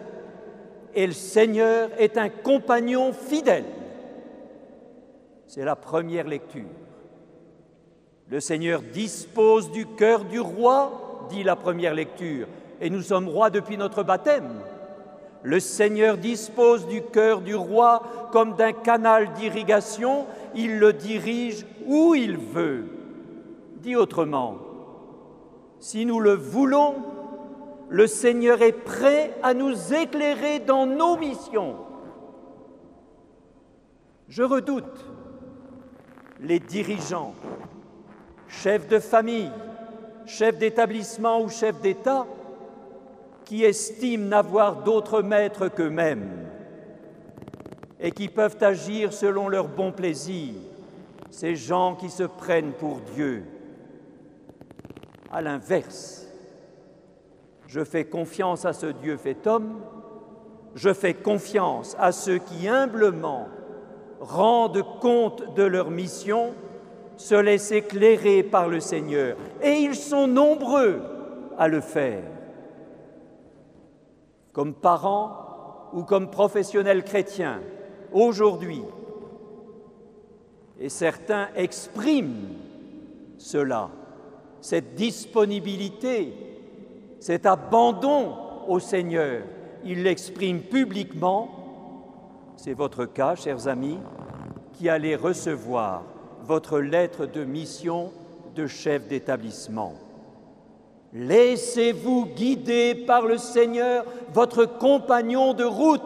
et 0.94 1.06
le 1.06 1.12
Seigneur 1.12 1.90
est 1.98 2.16
un 2.16 2.28
compagnon 2.28 3.12
fidèle. 3.12 3.64
C'est 5.46 5.64
la 5.64 5.74
première 5.74 6.28
lecture. 6.28 6.62
Le 8.28 8.40
Seigneur 8.40 8.82
dispose 8.82 9.70
du 9.72 9.86
cœur 9.86 10.24
du 10.24 10.38
roi, 10.38 11.26
dit 11.30 11.42
la 11.42 11.56
première 11.56 11.94
lecture, 11.94 12.46
et 12.80 12.90
nous 12.90 13.02
sommes 13.02 13.28
rois 13.28 13.50
depuis 13.50 13.76
notre 13.76 14.02
baptême. 14.02 14.60
Le 15.42 15.58
Seigneur 15.58 16.16
dispose 16.16 16.86
du 16.86 17.02
cœur 17.02 17.40
du 17.40 17.54
roi 17.54 18.02
comme 18.30 18.54
d'un 18.54 18.72
canal 18.72 19.32
d'irrigation, 19.32 20.26
il 20.54 20.78
le 20.78 20.92
dirige 20.92 21.64
où 21.86 22.14
il 22.14 22.36
veut. 22.36 22.84
Dit 23.76 23.96
autrement, 23.96 24.58
si 25.78 26.04
nous 26.04 26.20
le 26.20 26.34
voulons, 26.34 26.96
le 27.88 28.06
Seigneur 28.06 28.60
est 28.62 28.72
prêt 28.72 29.34
à 29.42 29.54
nous 29.54 29.94
éclairer 29.94 30.58
dans 30.60 30.86
nos 30.86 31.16
missions. 31.16 31.76
Je 34.28 34.42
redoute 34.42 35.06
les 36.40 36.60
dirigeants 36.60 37.34
chefs 38.48 38.88
de 38.88 38.98
famille, 38.98 39.50
chefs 40.26 40.58
d'établissement 40.58 41.40
ou 41.40 41.48
chefs 41.48 41.80
d'État, 41.80 42.26
qui 43.44 43.64
estiment 43.64 44.26
n'avoir 44.26 44.82
d'autres 44.82 45.22
maîtres 45.22 45.68
qu'eux-mêmes 45.68 46.46
et 48.00 48.10
qui 48.10 48.28
peuvent 48.28 48.58
agir 48.60 49.12
selon 49.12 49.48
leur 49.48 49.68
bon 49.68 49.92
plaisir, 49.92 50.54
ces 51.30 51.56
gens 51.56 51.94
qui 51.94 52.10
se 52.10 52.24
prennent 52.24 52.72
pour 52.72 53.00
Dieu. 53.14 53.44
À 55.32 55.40
l'inverse, 55.40 56.27
je 57.68 57.84
fais 57.84 58.06
confiance 58.06 58.64
à 58.64 58.72
ce 58.72 58.86
Dieu 58.86 59.18
fait 59.18 59.46
homme, 59.46 59.80
je 60.74 60.92
fais 60.92 61.14
confiance 61.14 61.94
à 61.98 62.12
ceux 62.12 62.38
qui 62.38 62.66
humblement 62.66 63.46
rendent 64.20 64.84
compte 65.00 65.54
de 65.54 65.62
leur 65.62 65.90
mission, 65.90 66.54
se 67.16 67.34
laissent 67.34 67.72
éclairer 67.72 68.42
par 68.42 68.68
le 68.68 68.80
Seigneur, 68.80 69.36
et 69.62 69.72
ils 69.72 69.94
sont 69.94 70.26
nombreux 70.26 71.00
à 71.58 71.68
le 71.68 71.80
faire. 71.80 72.24
Comme 74.52 74.74
parents 74.74 75.90
ou 75.92 76.04
comme 76.04 76.30
professionnels 76.30 77.04
chrétiens, 77.04 77.60
aujourd'hui. 78.12 78.82
Et 80.80 80.88
certains 80.88 81.48
expriment 81.54 82.56
cela, 83.36 83.90
cette 84.60 84.94
disponibilité, 84.94 86.32
cet 87.20 87.46
abandon 87.46 88.34
au 88.66 88.78
Seigneur. 88.80 89.42
Ils 89.84 90.02
l'expriment 90.02 90.60
publiquement. 90.60 91.48
C'est 92.56 92.74
votre 92.74 93.04
cas, 93.04 93.34
chers 93.34 93.68
amis, 93.68 93.98
qui 94.72 94.88
allez 94.88 95.16
recevoir 95.16 96.02
votre 96.44 96.80
lettre 96.80 97.26
de 97.26 97.44
mission 97.44 98.12
de 98.54 98.66
chef 98.66 99.06
d'établissement. 99.06 99.92
Laissez-vous 101.12 102.26
guider 102.26 102.94
par 102.94 103.26
le 103.26 103.38
Seigneur, 103.38 104.04
votre 104.34 104.66
compagnon 104.66 105.54
de 105.54 105.64
route 105.64 106.02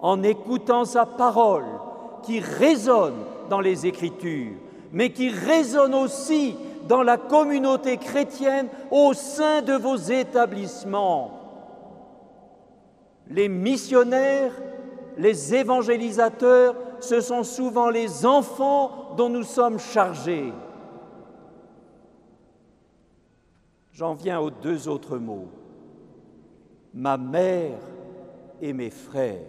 en 0.00 0.22
écoutant 0.22 0.84
sa 0.84 1.04
parole 1.06 1.64
qui 2.22 2.40
résonne 2.40 3.24
dans 3.50 3.60
les 3.60 3.86
Écritures, 3.86 4.54
mais 4.92 5.10
qui 5.10 5.28
résonne 5.28 5.94
aussi 5.94 6.56
dans 6.88 7.02
la 7.02 7.16
communauté 7.16 7.96
chrétienne 7.96 8.68
au 8.90 9.14
sein 9.14 9.62
de 9.62 9.74
vos 9.74 9.96
établissements. 9.96 11.38
Les 13.28 13.48
missionnaires, 13.48 14.52
les 15.16 15.54
évangélisateurs, 15.54 16.74
ce 17.00 17.20
sont 17.20 17.44
souvent 17.44 17.90
les 17.90 18.26
enfants 18.26 19.14
dont 19.16 19.28
nous 19.28 19.42
sommes 19.42 19.78
chargés. 19.78 20.52
J'en 23.92 24.14
viens 24.14 24.40
aux 24.40 24.50
deux 24.50 24.88
autres 24.88 25.18
mots, 25.18 25.48
ma 26.94 27.16
mère 27.16 27.78
et 28.60 28.72
mes 28.72 28.90
frères. 28.90 29.40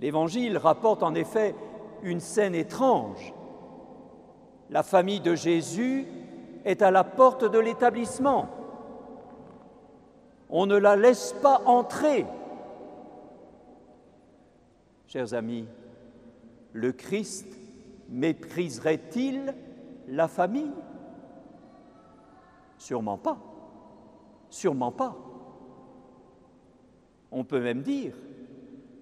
L'Évangile 0.00 0.58
rapporte 0.58 1.02
en 1.02 1.14
effet 1.14 1.54
une 2.02 2.20
scène 2.20 2.54
étrange. 2.54 3.32
La 4.70 4.82
famille 4.82 5.20
de 5.20 5.34
Jésus 5.34 6.06
est 6.64 6.82
à 6.82 6.90
la 6.90 7.04
porte 7.04 7.44
de 7.44 7.58
l'établissement. 7.58 8.48
On 10.50 10.66
ne 10.66 10.76
la 10.76 10.96
laisse 10.96 11.34
pas 11.42 11.62
entrer. 11.64 12.26
Chers 15.06 15.32
amis, 15.34 15.66
le 16.72 16.92
Christ 16.92 17.46
mépriserait-il 18.10 19.54
la 20.08 20.28
famille? 20.28 20.72
Sûrement 22.76 23.18
pas. 23.18 23.38
Sûrement 24.50 24.92
pas. 24.92 25.16
On 27.30 27.44
peut 27.44 27.60
même 27.60 27.82
dire 27.82 28.14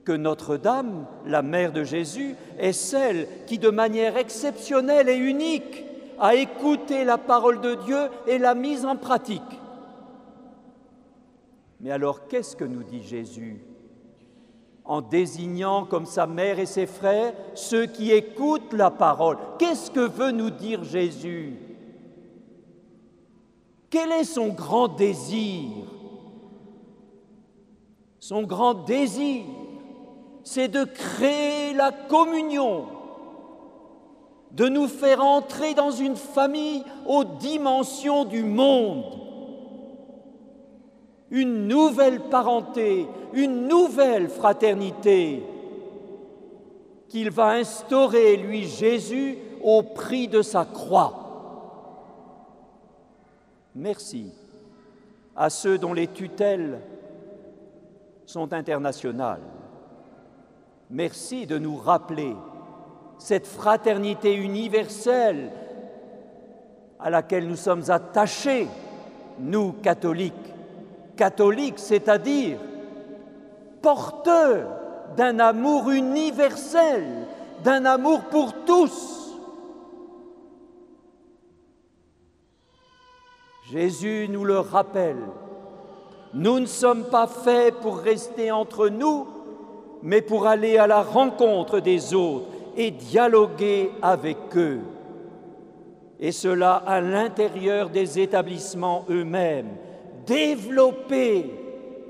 que 0.06 0.12
Notre-Dame, 0.12 1.04
la 1.26 1.42
mère 1.42 1.72
de 1.72 1.82
Jésus, 1.82 2.36
est 2.58 2.72
celle 2.72 3.28
qui, 3.46 3.58
de 3.58 3.70
manière 3.70 4.16
exceptionnelle 4.16 5.08
et 5.08 5.16
unique, 5.16 5.84
a 6.18 6.36
écouté 6.36 7.04
la 7.04 7.18
parole 7.18 7.60
de 7.60 7.74
Dieu 7.74 8.08
et 8.26 8.38
l'a 8.38 8.54
mise 8.54 8.86
en 8.86 8.96
pratique. 8.96 9.42
Mais 11.80 11.90
alors, 11.90 12.28
qu'est-ce 12.28 12.56
que 12.56 12.64
nous 12.64 12.84
dit 12.84 13.02
Jésus 13.02 13.60
en 14.84 15.00
désignant 15.00 15.84
comme 15.84 16.06
sa 16.06 16.28
mère 16.28 16.60
et 16.60 16.66
ses 16.66 16.86
frères 16.86 17.34
ceux 17.54 17.86
qui 17.86 18.12
écoutent 18.12 18.72
la 18.72 18.92
parole? 18.92 19.36
Qu'est-ce 19.58 19.90
que 19.90 20.08
veut 20.08 20.30
nous 20.30 20.50
dire 20.50 20.84
Jésus? 20.84 21.58
Quel 23.90 24.12
est 24.12 24.24
son 24.24 24.48
grand 24.48 24.86
désir? 24.86 25.70
Son 28.20 28.42
grand 28.42 28.74
désir, 28.74 29.44
c'est 30.46 30.68
de 30.68 30.84
créer 30.84 31.74
la 31.74 31.90
communion, 31.90 32.86
de 34.52 34.68
nous 34.68 34.86
faire 34.86 35.20
entrer 35.20 35.74
dans 35.74 35.90
une 35.90 36.14
famille 36.14 36.84
aux 37.04 37.24
dimensions 37.24 38.24
du 38.24 38.44
monde, 38.44 39.04
une 41.32 41.66
nouvelle 41.66 42.20
parenté, 42.20 43.08
une 43.32 43.66
nouvelle 43.66 44.28
fraternité 44.28 45.42
qu'il 47.08 47.32
va 47.32 47.48
instaurer, 47.48 48.36
lui 48.36 48.68
Jésus, 48.68 49.36
au 49.64 49.82
prix 49.82 50.28
de 50.28 50.42
sa 50.42 50.64
croix. 50.64 51.12
Merci 53.74 54.32
à 55.34 55.50
ceux 55.50 55.76
dont 55.76 55.92
les 55.92 56.06
tutelles 56.06 56.80
sont 58.26 58.52
internationales 58.52 59.55
Merci 60.90 61.46
de 61.46 61.58
nous 61.58 61.76
rappeler 61.76 62.36
cette 63.18 63.46
fraternité 63.46 64.34
universelle 64.34 65.50
à 67.00 67.10
laquelle 67.10 67.48
nous 67.48 67.56
sommes 67.56 67.90
attachés, 67.90 68.68
nous 69.40 69.72
catholiques. 69.72 70.34
Catholiques, 71.16 71.78
c'est-à-dire 71.78 72.58
porteurs 73.82 74.68
d'un 75.16 75.38
amour 75.38 75.90
universel, 75.90 77.04
d'un 77.64 77.84
amour 77.84 78.20
pour 78.24 78.52
tous. 78.64 79.34
Jésus 83.70 84.28
nous 84.30 84.44
le 84.44 84.60
rappelle, 84.60 85.22
nous 86.34 86.60
ne 86.60 86.66
sommes 86.66 87.04
pas 87.04 87.26
faits 87.26 87.74
pour 87.76 87.98
rester 87.98 88.52
entre 88.52 88.88
nous, 88.88 89.26
mais 90.06 90.22
pour 90.22 90.46
aller 90.46 90.78
à 90.78 90.86
la 90.86 91.02
rencontre 91.02 91.80
des 91.80 92.14
autres 92.14 92.46
et 92.76 92.92
dialoguer 92.92 93.90
avec 94.00 94.36
eux. 94.54 94.78
Et 96.20 96.30
cela 96.30 96.74
à 96.74 97.00
l'intérieur 97.00 97.90
des 97.90 98.20
établissements 98.20 99.04
eux-mêmes, 99.10 99.70
développés 100.24 101.50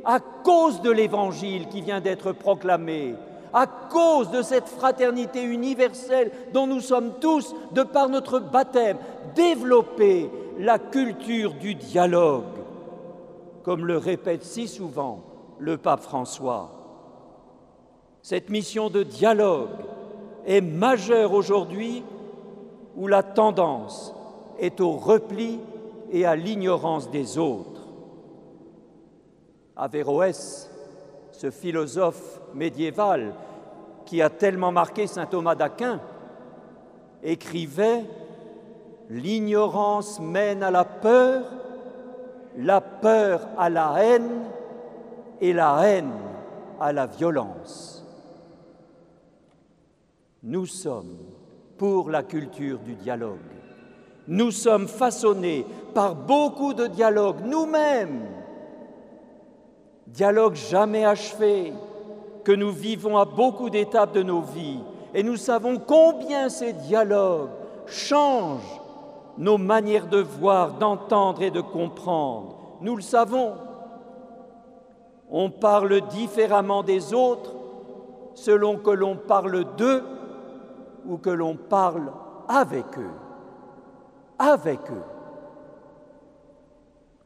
à 0.05 0.21
cause 0.21 0.83
de 0.83 0.91
l'Évangile 0.91 1.69
qui 1.69 1.81
vient 1.81 2.03
d'être 2.03 2.33
proclamé, 2.33 3.15
à 3.55 3.67
cause 3.67 4.31
de 4.31 4.43
cette 4.43 4.69
fraternité 4.69 5.43
universelle 5.43 6.31
dont 6.53 6.67
nous 6.67 6.81
sommes 6.81 7.15
tous, 7.19 7.55
de 7.73 7.83
par 7.83 8.11
notre 8.11 8.41
baptême, 8.41 8.99
développer 9.35 10.31
la 10.59 10.79
culture 10.79 11.55
du 11.55 11.75
dialogue, 11.75 12.45
comme 13.63 13.87
le 13.87 13.97
répète 13.97 14.45
si 14.45 14.69
souvent 14.69 15.21
le 15.59 15.79
pape 15.79 16.03
François. 16.03 16.76
Cette 18.29 18.51
mission 18.51 18.91
de 18.91 19.05
dialogue 19.05 19.69
est 20.47 20.61
majeure 20.61 21.33
aujourd'hui 21.33 22.03
où 22.97 23.07
la 23.07 23.23
tendance 23.23 24.17
est 24.59 24.81
au 24.81 24.97
repli 24.97 25.61
et 26.11 26.27
à 26.27 26.35
l'ignorance 26.35 27.09
des 27.09 27.39
autres. 27.39 27.87
Averroès, 29.77 30.69
ce 31.31 31.53
philosophe 31.53 32.41
médiéval 32.53 33.33
qui 34.07 34.21
a 34.21 34.29
tellement 34.29 34.73
marqué 34.73 35.07
saint 35.07 35.27
Thomas 35.27 35.55
d'Aquin, 35.55 36.01
écrivait 37.23 38.03
L'ignorance 39.09 40.19
mène 40.19 40.65
à 40.65 40.73
la 40.73 40.85
peur, 40.85 41.45
la 42.59 42.81
peur 42.81 43.47
à 43.57 43.71
la 43.71 43.95
haine 44.03 44.47
et 45.41 45.53
la 45.53 45.81
haine 45.87 46.11
à 46.81 46.93
la 46.93 47.07
violence. 47.07 47.96
Nous 50.49 50.67
sommes 50.67 51.17
pour 51.77 52.09
la 52.09 52.23
culture 52.23 52.79
du 52.79 52.95
dialogue. 52.95 53.41
Nous 54.29 54.53
sommes 54.53 54.87
façonnés 54.87 55.67
par 55.93 56.15
beaucoup 56.15 56.73
de 56.73 56.87
dialogues 56.87 57.41
nous-mêmes, 57.45 58.29
dialogues 60.07 60.55
jamais 60.55 61.05
achevés, 61.05 61.73
que 62.45 62.53
nous 62.53 62.71
vivons 62.71 63.19
à 63.19 63.25
beaucoup 63.25 63.71
d'étapes 63.71 64.15
de 64.15 64.23
nos 64.23 64.41
vies. 64.41 64.79
Et 65.15 65.25
nous 65.25 65.37
savons 65.37 65.81
combien 65.81 66.49
ces 66.49 66.75
dialogues 66.75 67.51
change 67.87 68.63
nos 69.39 69.59
manières 69.59 70.07
de 70.07 70.21
voir, 70.21 70.75
d'entendre 70.75 71.43
et 71.43 71.51
de 71.51 71.61
comprendre. 71.61 72.79
Nous 72.83 72.95
le 72.95 73.03
savons. 73.03 73.55
On 75.29 75.51
parle 75.51 76.03
différemment 76.03 76.85
des 76.85 77.13
autres 77.13 77.53
selon 78.35 78.77
que 78.77 78.91
l'on 78.91 79.17
parle 79.17 79.65
d'eux 79.77 80.05
ou 81.09 81.19
que 81.19 81.31
l'on 81.31 81.57
parle 81.57 82.13
avec 82.49 82.99
eux. 82.99 83.15
Avec 84.39 84.81
eux. 84.91 85.05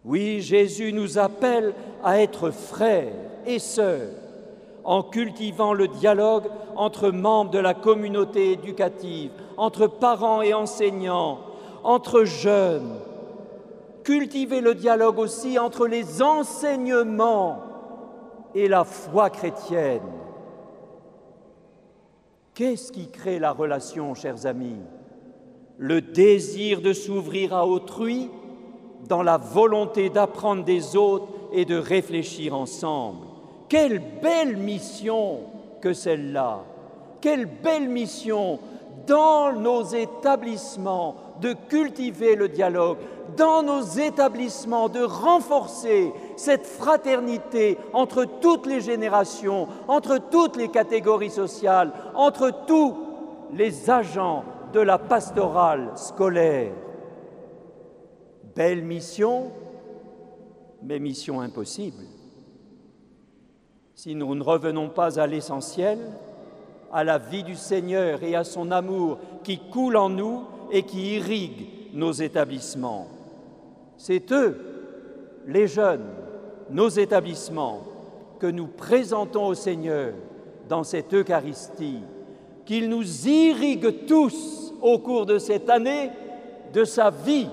Oui, 0.04 0.40
Jésus 0.40 0.92
nous 0.92 1.18
appelle 1.18 1.74
à 2.02 2.20
être 2.20 2.50
frères 2.50 3.12
et 3.46 3.58
sœurs 3.58 4.12
en 4.84 5.02
cultivant 5.02 5.74
le 5.74 5.88
dialogue 5.88 6.44
entre 6.76 7.10
membres 7.10 7.50
de 7.50 7.58
la 7.58 7.74
communauté 7.74 8.52
éducative, 8.52 9.30
entre 9.56 9.86
parents 9.86 10.40
et 10.40 10.54
enseignants, 10.54 11.38
entre 11.84 12.24
jeunes. 12.24 12.96
Cultiver 14.04 14.62
le 14.62 14.74
dialogue 14.74 15.18
aussi 15.18 15.58
entre 15.58 15.86
les 15.86 16.22
enseignements 16.22 17.58
et 18.54 18.68
la 18.68 18.84
foi 18.84 19.28
chrétienne. 19.28 20.19
Qu'est-ce 22.54 22.92
qui 22.92 23.08
crée 23.08 23.38
la 23.38 23.52
relation, 23.52 24.14
chers 24.14 24.46
amis? 24.46 24.80
Le 25.78 26.00
désir 26.00 26.82
de 26.82 26.92
s'ouvrir 26.92 27.54
à 27.54 27.66
autrui 27.66 28.30
dans 29.08 29.22
la 29.22 29.38
volonté 29.38 30.10
d'apprendre 30.10 30.64
des 30.64 30.96
autres 30.96 31.28
et 31.52 31.64
de 31.64 31.76
réfléchir 31.76 32.54
ensemble. 32.54 33.26
Quelle 33.68 34.02
belle 34.20 34.56
mission 34.56 35.40
que 35.80 35.92
celle-là 35.92 36.64
Quelle 37.20 37.46
belle 37.46 37.88
mission 37.88 38.58
dans 39.06 39.52
nos 39.52 39.84
établissements 39.84 41.16
de 41.40 41.55
cultiver 41.68 42.37
le 42.37 42.48
dialogue, 42.48 42.98
dans 43.37 43.62
nos 43.62 43.83
établissements 43.83 44.88
de 44.88 45.03
renforcer 45.03 46.12
cette 46.37 46.66
fraternité 46.66 47.79
entre 47.92 48.24
toutes 48.24 48.66
les 48.66 48.81
générations, 48.81 49.68
entre 49.88 50.18
toutes 50.18 50.57
les 50.57 50.68
catégories 50.68 51.31
sociales, 51.31 51.92
entre 52.14 52.50
tous 52.66 52.96
les 53.53 53.90
agents 53.90 54.44
de 54.72 54.81
la 54.81 54.98
pastorale 54.98 55.92
scolaire. 55.96 56.72
Belle 58.55 58.83
mission, 58.83 59.53
mais 60.83 60.98
mission 60.98 61.40
impossible. 61.40 62.05
Si 63.94 64.14
nous 64.14 64.35
ne 64.35 64.42
revenons 64.42 64.88
pas 64.88 65.20
à 65.20 65.26
l'essentiel, 65.26 65.98
à 66.92 67.05
la 67.05 67.18
vie 67.18 67.42
du 67.42 67.55
Seigneur 67.55 68.22
et 68.22 68.35
à 68.35 68.44
son 68.44 68.70
amour 68.70 69.18
qui 69.44 69.59
coule 69.59 69.96
en 69.96 70.09
nous 70.09 70.42
et 70.70 70.83
qui 70.83 71.16
irrigue 71.16 71.66
nos 71.92 72.12
établissements. 72.12 73.09
C'est 73.96 74.30
eux, 74.33 74.56
les 75.46 75.66
jeunes, 75.66 76.06
nos 76.70 76.88
établissements, 76.88 77.83
que 78.38 78.46
nous 78.46 78.66
présentons 78.66 79.46
au 79.46 79.54
Seigneur 79.54 80.14
dans 80.68 80.85
cette 80.85 81.12
Eucharistie, 81.12 82.00
qu'il 82.64 82.88
nous 82.88 83.28
irrigue 83.28 84.06
tous 84.06 84.72
au 84.80 84.98
cours 84.98 85.26
de 85.26 85.38
cette 85.38 85.68
année 85.68 86.11
de 86.72 86.85
sa 86.85 87.11
vie, 87.11 87.48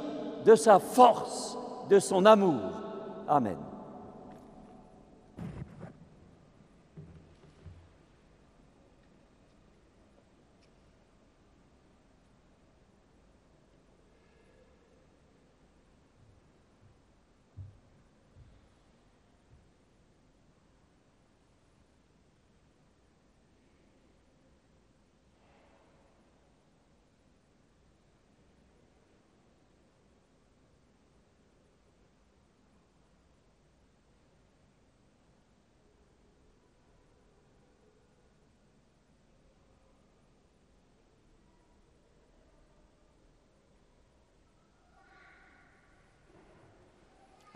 de 0.45 0.55
sa 0.55 0.79
force, 0.79 1.57
de 1.89 1.99
son 1.99 2.25
amour. 2.25 2.61
Amen. 3.27 3.57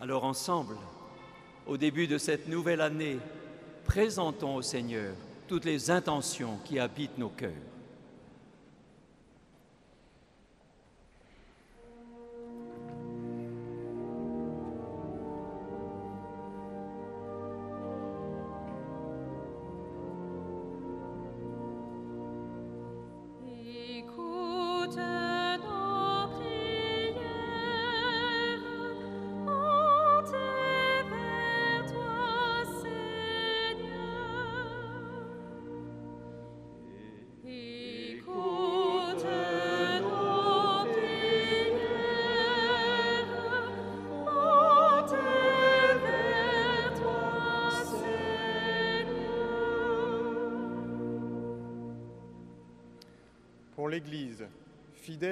Alors 0.01 0.23
ensemble, 0.23 0.77
au 1.67 1.77
début 1.77 2.07
de 2.07 2.17
cette 2.17 2.47
nouvelle 2.47 2.81
année, 2.81 3.19
présentons 3.85 4.55
au 4.55 4.63
Seigneur 4.63 5.13
toutes 5.47 5.65
les 5.65 5.91
intentions 5.91 6.57
qui 6.65 6.79
habitent 6.79 7.19
nos 7.19 7.29
cœurs. 7.29 7.51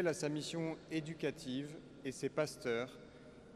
À 0.10 0.14
sa 0.14 0.28
mission 0.28 0.76
éducative 0.92 1.70
et 2.04 2.12
ses 2.12 2.30
pasteurs, 2.30 2.90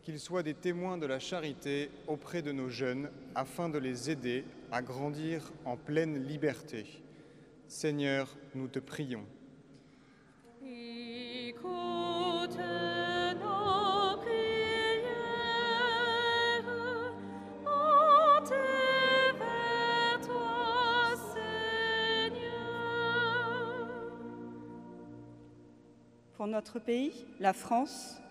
qu'ils 0.04 0.20
soient 0.20 0.44
des 0.44 0.54
témoins 0.54 1.00
de 1.00 1.08
la 1.08 1.18
charité 1.18 1.90
auprès 2.08 2.44
de 2.44 2.52
nos 2.52 2.70
jeunes 2.70 3.10
afin 3.34 3.70
de 3.70 3.80
les 3.80 4.12
aider 4.12 4.44
à 4.72 4.84
grandir 4.84 5.52
en 5.66 5.78
pleine 5.78 6.28
liberté. 6.28 6.86
Seigneur, 7.68 8.38
nous 8.54 8.68
te 8.68 8.78
prions. 8.78 9.26
Notre 26.64 26.80
pays, 26.80 27.26
la 27.42 27.52
France, 27.52 28.22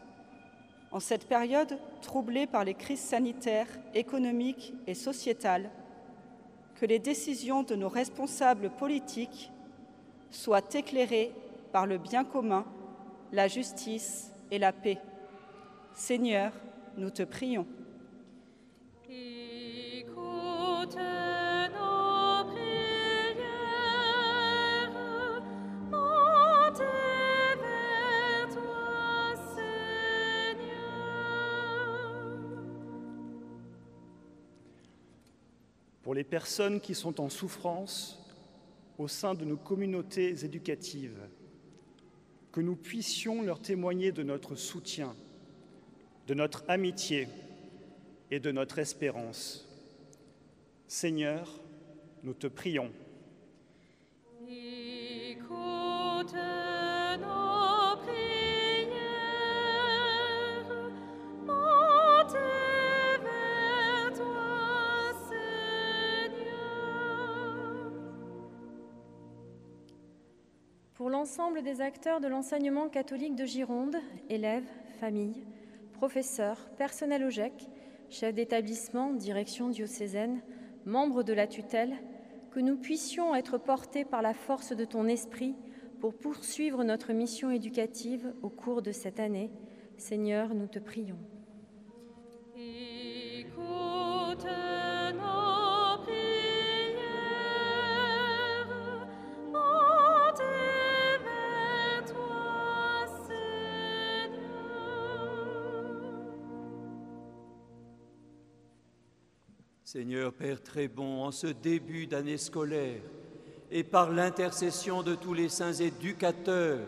en 0.90 1.00
cette 1.00 1.28
période 1.28 1.78
troublée 2.00 2.46
par 2.46 2.64
les 2.64 2.72
crises 2.72 2.98
sanitaires, 2.98 3.68
économiques 3.92 4.72
et 4.86 4.94
sociétales, 4.94 5.68
que 6.76 6.86
les 6.86 6.98
décisions 6.98 7.62
de 7.62 7.74
nos 7.74 7.90
responsables 7.90 8.70
politiques 8.70 9.52
soient 10.30 10.66
éclairées 10.72 11.34
par 11.72 11.86
le 11.86 11.98
bien 11.98 12.24
commun, 12.24 12.64
la 13.32 13.48
justice 13.48 14.32
et 14.50 14.58
la 14.58 14.72
paix. 14.72 14.98
Seigneur, 15.92 16.52
nous 16.96 17.10
te 17.10 17.24
prions. 17.24 17.66
Pour 36.12 36.18
les 36.18 36.24
personnes 36.24 36.78
qui 36.78 36.94
sont 36.94 37.22
en 37.22 37.30
souffrance 37.30 38.22
au 38.98 39.08
sein 39.08 39.32
de 39.32 39.46
nos 39.46 39.56
communautés 39.56 40.44
éducatives, 40.44 41.18
que 42.52 42.60
nous 42.60 42.76
puissions 42.76 43.40
leur 43.40 43.62
témoigner 43.62 44.12
de 44.12 44.22
notre 44.22 44.54
soutien, 44.54 45.16
de 46.26 46.34
notre 46.34 46.64
amitié 46.68 47.28
et 48.30 48.40
de 48.40 48.52
notre 48.52 48.78
espérance. 48.78 49.66
Seigneur, 50.86 51.48
nous 52.24 52.34
te 52.34 52.46
prions. 52.46 52.92
L'ensemble 71.32 71.62
des 71.62 71.80
acteurs 71.80 72.20
de 72.20 72.28
l'enseignement 72.28 72.90
catholique 72.90 73.36
de 73.36 73.46
Gironde, 73.46 73.96
élèves, 74.28 74.68
familles, 75.00 75.46
professeurs, 75.94 76.68
personnel 76.76 77.24
au 77.24 77.30
GEC, 77.30 77.54
chefs 78.10 78.34
d'établissement, 78.34 79.14
direction 79.14 79.70
diocésaine, 79.70 80.42
membres 80.84 81.22
de 81.22 81.32
la 81.32 81.46
tutelle, 81.46 81.96
que 82.50 82.60
nous 82.60 82.76
puissions 82.76 83.34
être 83.34 83.56
portés 83.56 84.04
par 84.04 84.20
la 84.20 84.34
force 84.34 84.76
de 84.76 84.84
ton 84.84 85.06
esprit 85.06 85.54
pour 86.00 86.12
poursuivre 86.12 86.84
notre 86.84 87.14
mission 87.14 87.50
éducative 87.50 88.34
au 88.42 88.50
cours 88.50 88.82
de 88.82 88.92
cette 88.92 89.18
année. 89.18 89.50
Seigneur, 89.96 90.54
nous 90.54 90.66
te 90.66 90.80
prions. 90.80 91.16
Seigneur 109.92 110.32
Père 110.32 110.62
très 110.62 110.88
bon, 110.88 111.22
en 111.22 111.30
ce 111.30 111.48
début 111.48 112.06
d'année 112.06 112.38
scolaire, 112.38 113.02
et 113.70 113.84
par 113.84 114.10
l'intercession 114.10 115.02
de 115.02 115.14
tous 115.14 115.34
les 115.34 115.50
saints 115.50 115.74
éducateurs 115.74 116.78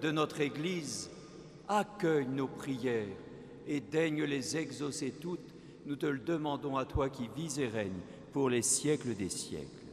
de 0.00 0.10
notre 0.10 0.40
Église, 0.40 1.10
accueille 1.68 2.26
nos 2.26 2.46
prières 2.46 3.18
et 3.66 3.80
daigne 3.80 4.24
les 4.24 4.56
exaucer 4.56 5.10
toutes. 5.10 5.54
Nous 5.84 5.96
te 5.96 6.06
le 6.06 6.20
demandons 6.20 6.78
à 6.78 6.86
toi 6.86 7.10
qui 7.10 7.28
vis 7.36 7.60
et 7.60 7.68
règnes 7.68 8.00
pour 8.32 8.48
les 8.48 8.62
siècles 8.62 9.14
des 9.14 9.28
siècles. 9.28 9.83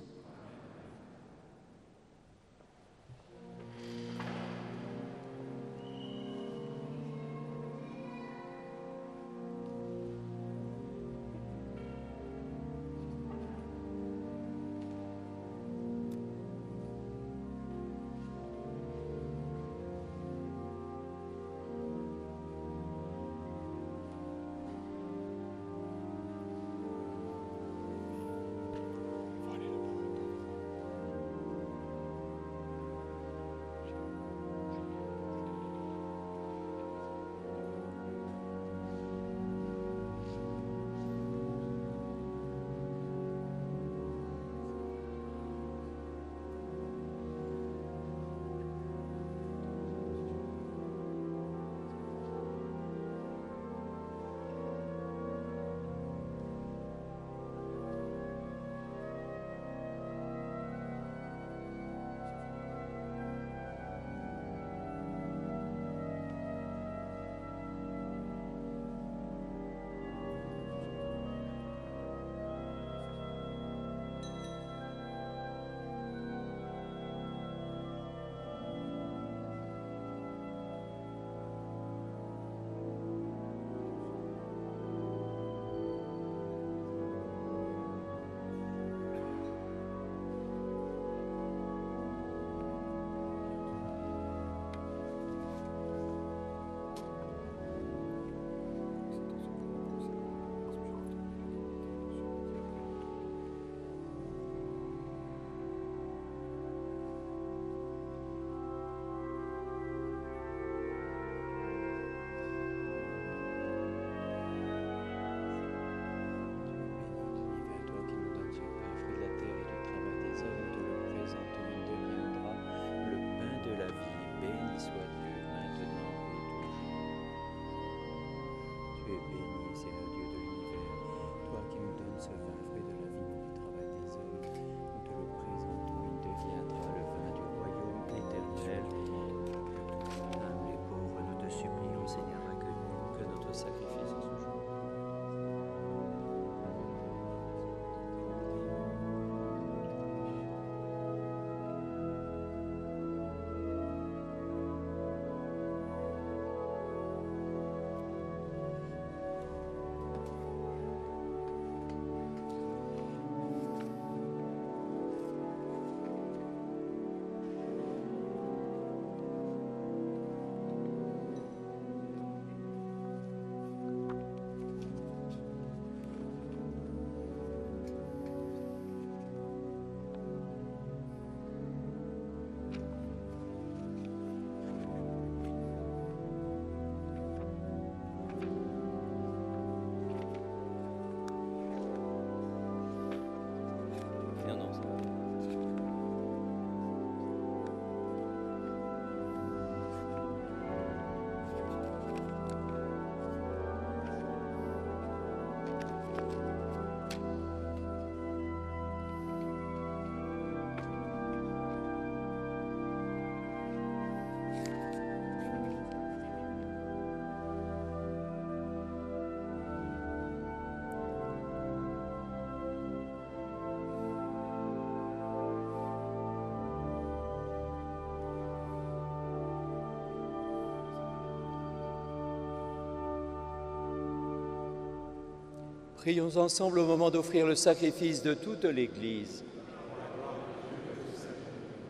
Prions 236.02 236.36
ensemble 236.38 236.80
au 236.80 236.88
moment 236.88 237.12
d'offrir 237.12 237.46
le 237.46 237.54
sacrifice 237.54 238.24
de 238.24 238.34
toute 238.34 238.66
l'Église. 238.66 239.44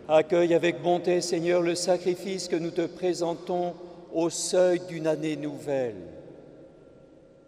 Accueille 0.10 0.54
avec 0.54 0.82
bonté, 0.82 1.22
Seigneur, 1.22 1.62
le 1.62 1.76
sacrifice 1.76 2.50
que 2.50 2.58
nous 2.58 2.72
te 2.72 2.86
présentons 2.86 3.74
au 4.14 4.30
seuil 4.30 4.82
d'une 4.90 5.08
année 5.08 5.38
nouvelle. 5.38 5.96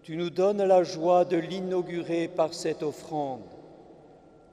Tu 0.03 0.15
nous 0.15 0.29
donnes 0.29 0.63
la 0.63 0.83
joie 0.83 1.25
de 1.25 1.35
l'inaugurer 1.35 2.29
par 2.29 2.53
cette 2.53 2.81
offrande. 2.81 3.41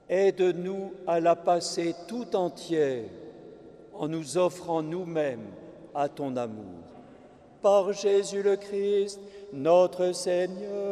Aide-nous 0.09 0.91
à 1.07 1.21
la 1.21 1.37
passer 1.37 1.95
tout 2.09 2.35
entière 2.35 3.05
en 3.93 4.09
nous 4.09 4.37
offrant 4.37 4.81
nous-mêmes 4.81 5.47
à 5.95 6.09
ton 6.09 6.35
amour. 6.35 6.81
Par 7.61 7.93
Jésus 7.93 8.43
le 8.43 8.57
Christ, 8.57 9.21
notre 9.53 10.11
Seigneur. 10.11 10.90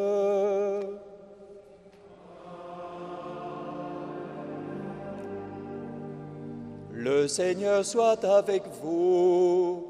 Seigneur 7.30 7.86
soit 7.86 8.26
avec 8.26 8.64
vous. 8.82 9.86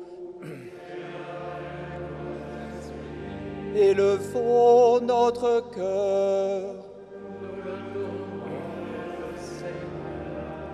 Élevons 3.75 4.99
notre 5.01 5.71
cœur. 5.73 6.75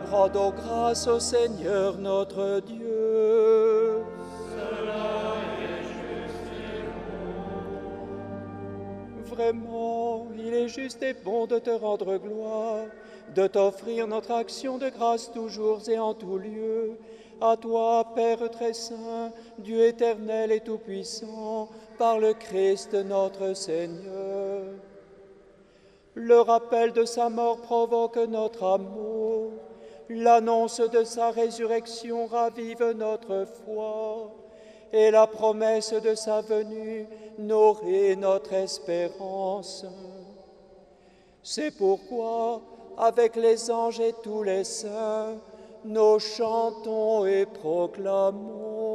Rendons 0.10 0.52
grâce 0.52 1.08
au 1.08 1.20
Seigneur 1.20 1.98
notre 1.98 2.62
Dieu. 2.62 4.04
Vraiment, 9.26 10.28
il 10.38 10.54
est 10.54 10.68
juste 10.70 11.04
et 11.04 11.14
bon 11.14 11.46
de 11.46 11.60
te 11.60 11.70
rendre 11.70 12.18
gloire, 12.18 12.86
de 13.34 13.48
t'offrir 13.48 14.08
notre 14.08 14.32
action 14.32 14.78
de 14.78 14.90
grâce 14.90 15.32
toujours 15.32 15.88
et 15.90 15.98
en 15.98 16.14
tout 16.14 16.38
lieu. 16.38 16.98
À 17.42 17.58
toi, 17.58 18.12
Père 18.16 18.50
très 18.50 18.74
saint, 18.74 19.32
Dieu 19.58 19.86
éternel 19.86 20.52
et 20.52 20.62
tout-puissant, 20.62 21.70
par 21.98 22.20
le 22.20 22.34
Christ 22.34 22.94
notre 22.94 23.54
Seigneur. 23.54 24.64
Le 26.14 26.40
rappel 26.40 26.94
de 26.94 27.04
sa 27.04 27.30
mort 27.30 27.58
provoque 27.58 28.18
notre 28.18 28.64
amour. 28.64 29.52
L'annonce 30.08 30.80
de 30.80 31.04
sa 31.04 31.32
résurrection 31.32 32.28
ravive 32.28 32.94
notre 32.96 33.46
foi 33.46 34.32
et 34.94 35.12
la 35.12 35.28
promesse 35.28 35.94
de 35.94 36.16
sa 36.16 36.40
venue 36.40 37.06
nourrit 37.38 38.16
notre 38.16 38.54
espérance. 38.54 39.86
C'est 41.44 41.72
pourquoi, 41.72 42.62
avec 42.98 43.36
les 43.36 43.70
anges 43.70 44.00
et 44.00 44.14
tous 44.24 44.44
les 44.44 44.64
saints, 44.64 45.36
nous 45.84 46.20
chantons 46.20 47.26
et 47.26 47.46
proclamons. 47.46 48.95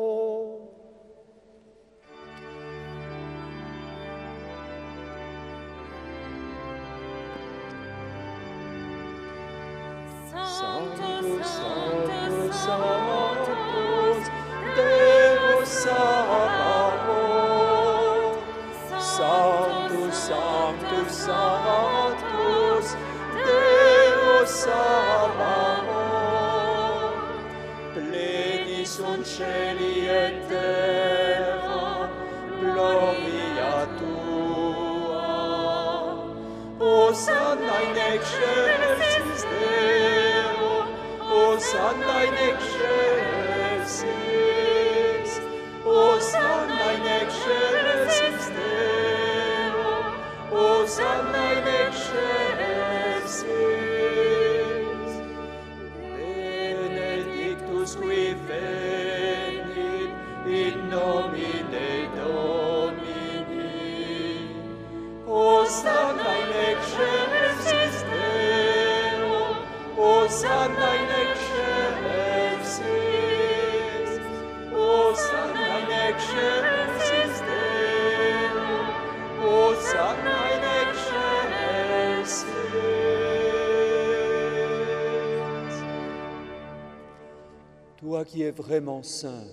Vraiment 88.70 89.02
saint, 89.02 89.48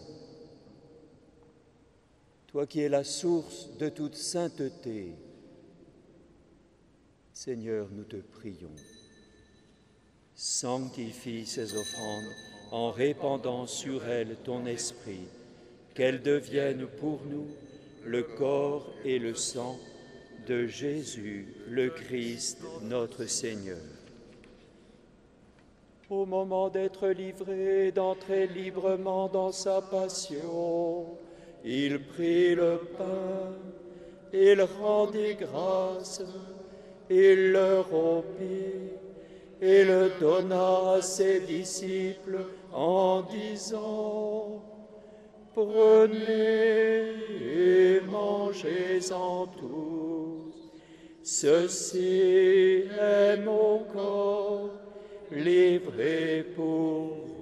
toi 2.45 2.67
qui 2.67 2.81
es 2.81 2.87
la 2.87 3.03
source 3.03 3.67
de 3.79 3.89
toute 3.89 4.13
sainteté, 4.13 5.15
Seigneur, 7.33 7.87
nous 7.91 8.03
te 8.03 8.17
prions. 8.17 8.75
Sanctifie 10.35 11.47
ces 11.47 11.75
offrandes 11.75 12.31
en 12.71 12.91
répandant 12.91 13.65
sur 13.65 14.05
elles 14.05 14.37
ton 14.43 14.67
esprit, 14.67 15.25
qu'elles 15.95 16.21
deviennent 16.21 16.85
pour 16.85 17.19
nous 17.25 17.47
le 18.05 18.21
corps 18.21 18.93
et 19.03 19.17
le 19.17 19.33
sang 19.33 19.79
de 20.47 20.67
Jésus, 20.67 21.55
le 21.67 21.89
Christ, 21.89 22.59
notre 22.83 23.25
Seigneur. 23.25 23.96
Au 26.09 26.25
moment 26.25 26.69
d'être 26.69 27.09
livré, 27.09 27.91
d'entrer 27.91 28.47
librement 28.47 29.27
dans 29.27 29.51
sa 29.51 29.81
passion, 29.81 31.05
il 31.65 32.01
prit 32.01 32.55
le 32.55 32.79
pain, 32.97 33.51
il 34.31 34.61
rendit 34.61 35.35
grâce, 35.35 36.23
il 37.09 37.51
le 37.51 37.81
rompit 37.81 38.93
et 39.61 39.83
le 39.83 40.11
donna 40.17 40.93
à 40.93 41.01
ses 41.01 41.41
disciples 41.41 42.39
en 42.71 43.23
disant, 43.23 44.63
Prenez 45.53 47.11
et 47.41 48.01
mangez-en 48.09 49.47
tous, 49.47 50.71
ceci 51.21 52.83
est 52.97 53.37
mon 53.43 53.79
corps 53.91 54.86
livré 55.31 56.43
pour 56.55 57.25
vous. 57.25 57.37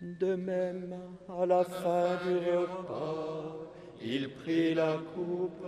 De 0.00 0.34
même, 0.34 0.94
à 1.28 1.44
la 1.46 1.64
fin 1.64 2.16
du 2.24 2.36
repas, 2.38 3.65
il 4.02 4.30
prit 4.30 4.74
la 4.74 4.98
coupe. 5.14 5.66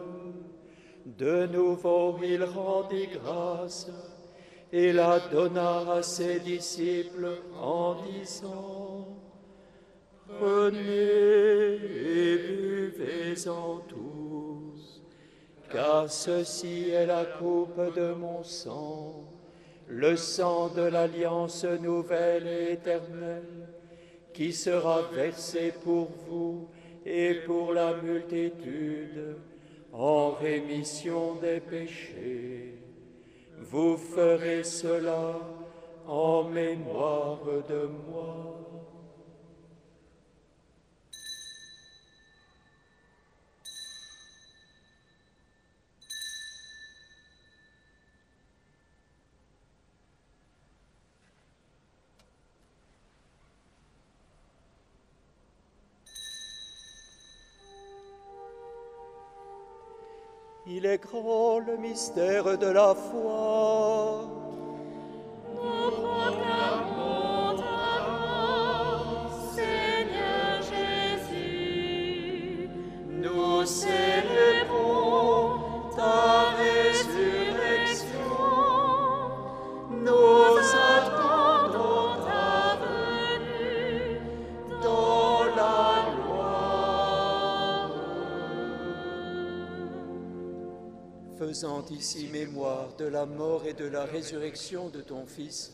De 1.05 1.47
nouveau, 1.47 2.19
il 2.23 2.45
rendit 2.45 3.09
grâce 3.09 3.89
et 4.73 4.93
la 4.93 5.19
donna 5.21 5.93
à 5.93 6.03
ses 6.03 6.41
disciples 6.41 7.31
en 7.61 7.97
disant, 8.03 9.09
Prenez 10.39 11.77
et 11.77 12.37
buvez-en 12.37 13.79
tous, 13.89 15.03
car 15.73 16.11
ceci 16.11 16.91
est 16.91 17.07
la 17.07 17.25
coupe 17.25 17.81
de 17.97 18.13
mon 18.13 18.43
sang, 18.43 19.25
le 19.87 20.17
sang 20.17 20.69
de 20.69 20.83
l'alliance 20.83 21.65
nouvelle 21.65 22.47
et 22.47 22.73
éternelle 22.73 23.69
qui 24.35 24.53
sera 24.53 25.01
versé 25.15 25.73
pour 25.83 26.09
vous 26.29 26.69
et 27.11 27.35
pour 27.47 27.73
la 27.73 27.95
multitude 28.03 29.37
en 29.93 30.33
rémission 30.33 31.37
des 31.37 31.61
péchés. 31.61 32.75
Vous 33.59 33.97
ferez 33.97 34.63
cela 34.63 35.41
en 36.07 36.45
mémoire 36.45 37.41
de 37.69 37.89
moi. 38.07 38.68
Il 60.71 60.85
est 60.85 60.99
grand 60.99 61.61
le 61.61 61.79
mystère 61.79 62.59
de 62.59 62.67
la 62.67 62.95
foi. 62.95 64.29
Ici 91.91 92.29
mémoire 92.33 92.95
de 92.99 93.05
la 93.05 93.27
mort 93.27 93.67
et 93.67 93.73
de 93.73 93.87
la 93.87 94.05
résurrection 94.05 94.89
de 94.89 95.01
ton 95.01 95.27
Fils, 95.27 95.73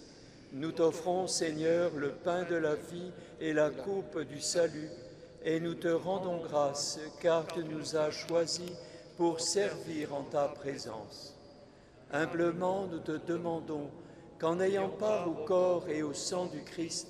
nous 0.52 0.72
t'offrons, 0.72 1.26
Seigneur, 1.26 1.90
le 1.96 2.10
pain 2.10 2.44
de 2.44 2.54
la 2.54 2.74
vie 2.74 3.10
et 3.40 3.52
la 3.52 3.70
coupe 3.70 4.20
du 4.20 4.40
salut, 4.40 4.88
et 5.44 5.60
nous 5.60 5.74
te 5.74 5.88
rendons 5.88 6.38
grâce 6.42 6.98
car 7.20 7.46
tu 7.46 7.64
nous 7.64 7.96
as 7.96 8.10
choisis 8.10 8.72
pour 9.16 9.40
servir 9.40 10.14
en 10.14 10.22
ta 10.22 10.48
présence. 10.48 11.34
Humblement, 12.12 12.86
nous 12.86 13.00
te 13.00 13.18
demandons 13.26 13.90
qu'en 14.38 14.60
ayant 14.60 14.88
part 14.88 15.28
au 15.28 15.44
corps 15.44 15.88
et 15.88 16.02
au 16.02 16.14
sang 16.14 16.46
du 16.46 16.62
Christ, 16.62 17.08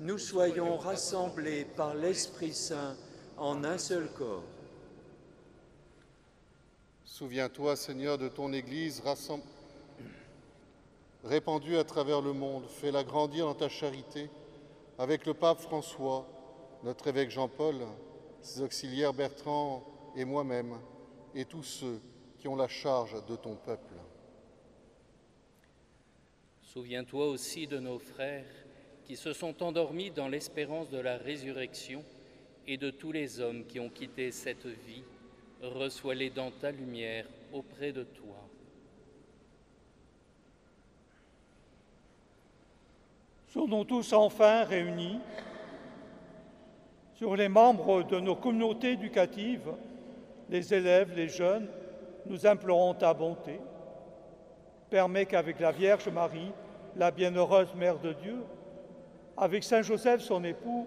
nous 0.00 0.18
soyons 0.18 0.76
rassemblés 0.76 1.64
par 1.64 1.94
l'Esprit 1.94 2.52
Saint 2.52 2.96
en 3.36 3.64
un 3.64 3.78
seul 3.78 4.08
corps. 4.16 4.55
Souviens-toi, 7.16 7.76
Seigneur, 7.76 8.18
de 8.18 8.28
ton 8.28 8.52
Église 8.52 9.02
répandue 11.24 11.78
à 11.78 11.84
travers 11.84 12.20
le 12.20 12.34
monde. 12.34 12.68
Fais-la 12.68 13.04
grandir 13.04 13.46
dans 13.46 13.54
ta 13.54 13.70
charité 13.70 14.28
avec 14.98 15.24
le 15.24 15.32
pape 15.32 15.60
François, 15.60 16.28
notre 16.84 17.06
évêque 17.06 17.30
Jean-Paul, 17.30 17.76
ses 18.42 18.60
auxiliaires 18.60 19.14
Bertrand 19.14 19.82
et 20.14 20.26
moi-même, 20.26 20.78
et 21.34 21.46
tous 21.46 21.62
ceux 21.62 22.02
qui 22.38 22.48
ont 22.48 22.56
la 22.56 22.68
charge 22.68 23.24
de 23.24 23.36
ton 23.36 23.54
peuple. 23.54 23.94
Souviens-toi 26.64 27.28
aussi 27.28 27.66
de 27.66 27.78
nos 27.78 27.98
frères 27.98 28.44
qui 29.06 29.16
se 29.16 29.32
sont 29.32 29.62
endormis 29.62 30.10
dans 30.10 30.28
l'espérance 30.28 30.90
de 30.90 30.98
la 30.98 31.16
résurrection 31.16 32.04
et 32.66 32.76
de 32.76 32.90
tous 32.90 33.10
les 33.10 33.40
hommes 33.40 33.64
qui 33.64 33.80
ont 33.80 33.88
quitté 33.88 34.30
cette 34.32 34.66
vie. 34.66 35.02
Reçois-les 35.62 36.30
dans 36.30 36.50
ta 36.50 36.70
lumière 36.70 37.26
auprès 37.52 37.92
de 37.92 38.02
toi. 38.02 38.36
Sommes-nous 43.48 43.84
tous 43.84 44.12
enfin 44.12 44.64
réunis 44.64 45.18
sur 47.14 47.34
les 47.34 47.48
membres 47.48 48.02
de 48.02 48.20
nos 48.20 48.36
communautés 48.36 48.92
éducatives, 48.92 49.72
les 50.50 50.74
élèves, 50.74 51.14
les 51.16 51.28
jeunes, 51.28 51.66
nous 52.26 52.46
implorons 52.46 52.92
ta 52.92 53.14
bonté. 53.14 53.58
Permets 54.90 55.24
qu'avec 55.24 55.58
la 55.60 55.72
Vierge 55.72 56.08
Marie, 56.08 56.52
la 56.94 57.10
bienheureuse 57.10 57.74
Mère 57.74 57.98
de 57.98 58.12
Dieu, 58.12 58.44
avec 59.36 59.64
Saint 59.64 59.82
Joseph, 59.82 60.20
son 60.20 60.44
époux, 60.44 60.86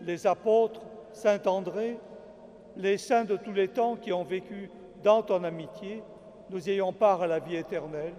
les 0.00 0.26
apôtres, 0.26 0.82
Saint 1.12 1.42
André, 1.46 1.98
les 2.76 2.98
saints 2.98 3.24
de 3.24 3.36
tous 3.36 3.52
les 3.52 3.68
temps 3.68 3.96
qui 3.96 4.12
ont 4.12 4.24
vécu 4.24 4.70
dans 5.02 5.22
ton 5.22 5.44
amitié, 5.44 6.02
nous 6.50 6.68
ayons 6.68 6.92
part 6.92 7.22
à 7.22 7.26
la 7.26 7.38
vie 7.38 7.56
éternelle 7.56 8.14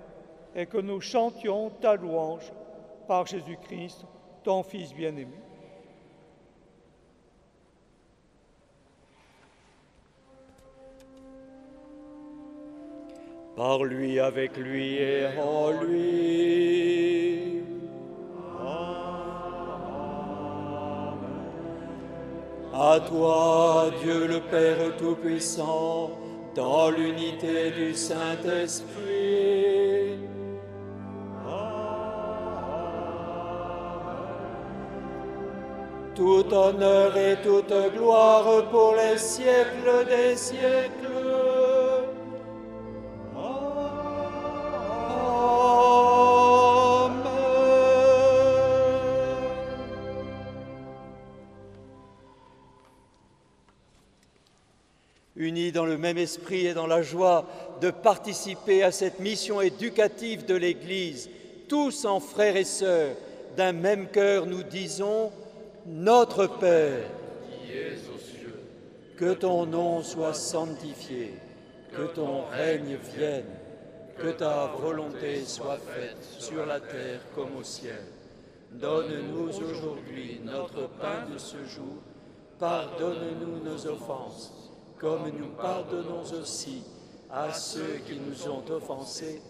et 0.56 0.66
que 0.66 0.78
nous 0.78 1.02
chantions 1.02 1.70
ta 1.82 1.96
louange 1.96 2.52
par 3.08 3.26
Jésus-Christ, 3.26 4.06
ton 4.44 4.64
Fils 4.64 4.94
bien-aimé. 4.94 5.38
Par 13.56 13.84
lui, 13.84 14.20
avec 14.20 14.58
lui 14.58 14.96
et 14.96 15.28
en 15.40 15.72
lui. 15.72 16.66
À 22.78 23.00
toi, 23.00 23.86
Dieu 24.04 24.28
le 24.28 24.42
Père 24.42 24.98
Tout-Puissant, 24.98 26.12
dans 26.56 26.90
l'unité 26.90 27.72
du 27.72 27.94
Saint-Esprit. 27.94 29.06
Tout 36.16 36.54
honneur 36.54 37.16
et 37.16 37.38
toute 37.42 37.74
gloire 37.96 38.70
pour 38.70 38.96
les 38.96 39.18
siècles 39.20 40.06
des 40.10 40.36
siècles. 40.36 41.15
Dans 55.76 55.86
le 55.86 55.98
même 55.98 56.18
esprit 56.18 56.66
et 56.68 56.74
dans 56.74 56.88
la 56.88 57.02
joie 57.02 57.46
de 57.82 57.92
participer 57.92 58.82
à 58.82 58.92
cette 58.92 59.20
mission 59.20 59.60
éducative 59.60 60.46
de 60.46 60.56
l'Église, 60.56 61.30
tous 61.68 62.06
en 62.06 62.20
frères 62.20 62.56
et 62.56 62.64
sœurs, 62.64 63.16
d'un 63.58 63.74
même 63.74 64.08
cœur, 64.08 64.46
nous 64.46 64.64
disons 64.64 65.32
Notre 65.86 66.48
Père, 66.48 67.04
que 69.18 69.34
ton 69.34 69.66
nom 69.66 70.02
soit 70.02 70.34
sanctifié, 70.34 71.34
que 71.92 72.04
ton 72.04 72.46
règne 72.46 72.98
vienne, 73.16 73.46
que 74.18 74.30
ta 74.30 74.68
volonté 74.80 75.44
soit 75.46 75.78
faite 75.78 76.24
sur 76.40 76.66
la 76.66 76.80
terre 76.80 77.20
comme 77.36 77.56
au 77.60 77.64
ciel. 77.64 78.04
Donne-nous 78.72 79.50
aujourd'hui 79.50 80.40
notre 80.44 80.88
pain 81.02 81.26
de 81.32 81.38
ce 81.38 81.58
jour. 81.66 81.98
Pardonne-nous 82.60 83.70
nos 83.70 83.88
offenses, 83.88 84.65
comme 84.98 85.30
nous 85.38 85.50
pardonnons 85.50 86.24
aussi 86.40 86.84
à 87.32 87.52
ceux 87.52 88.00
qui 88.06 88.20
nous 88.20 88.50
ont 88.50 88.64
offensés. 88.70 89.42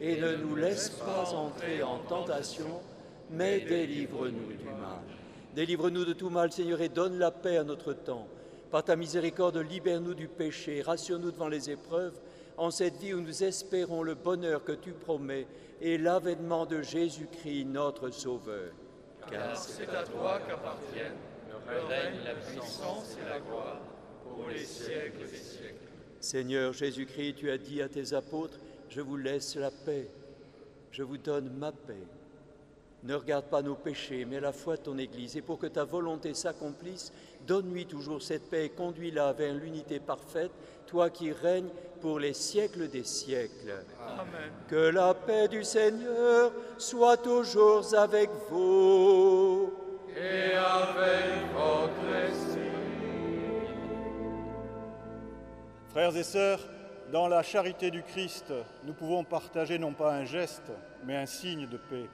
Et 0.00 0.20
ne 0.20 0.36
nous 0.36 0.56
laisse 0.56 0.90
pas 0.90 1.30
entrer 1.34 1.82
en 1.82 1.98
tentation, 1.98 2.80
mais 3.30 3.60
délivre-nous 3.60 4.56
du 4.56 4.64
mal. 4.64 5.02
Délivre-nous 5.54 6.04
de 6.04 6.12
tout 6.14 6.30
mal, 6.30 6.52
Seigneur, 6.52 6.80
et 6.80 6.88
donne 6.88 7.18
la 7.18 7.30
paix 7.30 7.58
à 7.58 7.64
notre 7.64 7.92
temps. 7.92 8.26
Par 8.70 8.84
ta 8.84 8.96
miséricorde, 8.96 9.58
libère-nous 9.58 10.14
du 10.14 10.28
péché, 10.28 10.80
rassure-nous 10.80 11.32
devant 11.32 11.48
les 11.48 11.70
épreuves, 11.70 12.18
en 12.56 12.70
cette 12.70 12.96
vie 12.96 13.12
où 13.12 13.20
nous 13.20 13.42
espérons 13.42 14.02
le 14.02 14.14
bonheur 14.14 14.64
que 14.64 14.72
tu 14.72 14.92
promets 14.92 15.46
et 15.80 15.98
l'avènement 15.98 16.66
de 16.66 16.82
Jésus-Christ, 16.82 17.64
notre 17.66 18.10
Sauveur. 18.10 18.72
Car 19.30 19.56
c'est 19.56 19.88
à 19.88 20.04
toi 20.04 20.38
qu'appartiennent 20.46 21.16
le 21.68 21.86
règne, 21.88 22.20
la 22.24 22.34
puissance 22.34 23.16
et 23.20 23.28
la 23.28 23.40
gloire 23.40 23.80
pour 24.34 24.48
les 24.48 24.64
siècles 24.64 25.28
des 25.30 25.36
siècles. 25.36 25.74
Seigneur 26.20 26.72
Jésus-Christ, 26.72 27.34
tu 27.36 27.50
as 27.50 27.58
dit 27.58 27.80
à 27.80 27.88
tes 27.88 28.12
apôtres, 28.12 28.58
je 28.88 29.00
vous 29.00 29.16
laisse 29.16 29.56
la 29.56 29.70
paix, 29.70 30.08
je 30.92 31.02
vous 31.02 31.18
donne 31.18 31.50
ma 31.58 31.72
paix. 31.72 32.06
Ne 33.02 33.14
regarde 33.14 33.46
pas 33.46 33.62
nos 33.62 33.76
péchés, 33.76 34.26
mais 34.26 34.40
la 34.40 34.52
foi 34.52 34.76
de 34.76 34.82
ton 34.82 34.98
Église. 34.98 35.34
Et 35.36 35.40
pour 35.40 35.58
que 35.58 35.66
ta 35.66 35.84
volonté 35.84 36.34
s'accomplisse, 36.34 37.12
donne-lui 37.46 37.86
toujours 37.86 38.20
cette 38.20 38.50
paix 38.50 38.66
et 38.66 38.68
conduis-la 38.68 39.32
vers 39.32 39.54
l'unité 39.54 39.98
parfaite, 40.00 40.50
toi 40.86 41.08
qui 41.08 41.32
règnes 41.32 41.70
pour 42.02 42.18
les 42.18 42.34
siècles 42.34 42.88
des 42.88 43.04
siècles. 43.04 43.84
Amen. 44.02 44.50
Que 44.68 44.90
la 44.90 45.14
paix 45.14 45.48
du 45.48 45.64
Seigneur 45.64 46.52
soit 46.76 47.16
toujours 47.16 47.94
avec 47.94 48.28
vous. 48.50 49.72
Et 50.14 50.54
avec 50.54 51.50
votre 51.54 52.14
esprit. 52.28 52.79
Frères 55.90 56.16
et 56.16 56.22
sœurs, 56.22 56.60
dans 57.10 57.26
la 57.26 57.42
charité 57.42 57.90
du 57.90 58.04
Christ, 58.04 58.54
nous 58.84 58.92
pouvons 58.92 59.24
partager 59.24 59.76
non 59.76 59.92
pas 59.92 60.12
un 60.12 60.24
geste, 60.24 60.70
mais 61.04 61.16
un 61.16 61.26
signe 61.26 61.66
de 61.66 61.76
paix. 61.78 62.08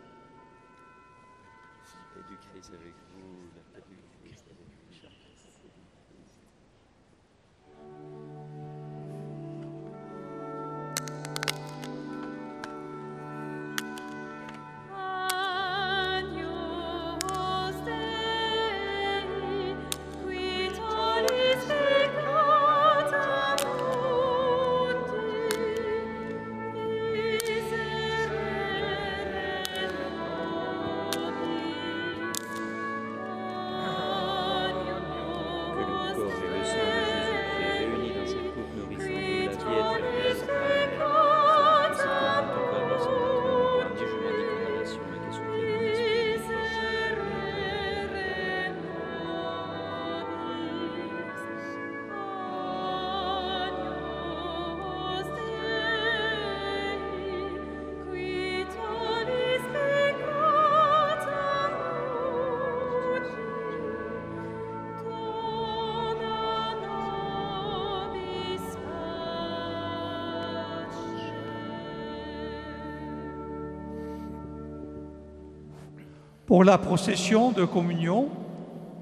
Pour 76.57 76.65
la 76.65 76.79
procession 76.79 77.53
de 77.53 77.67
communion, 77.67 78.31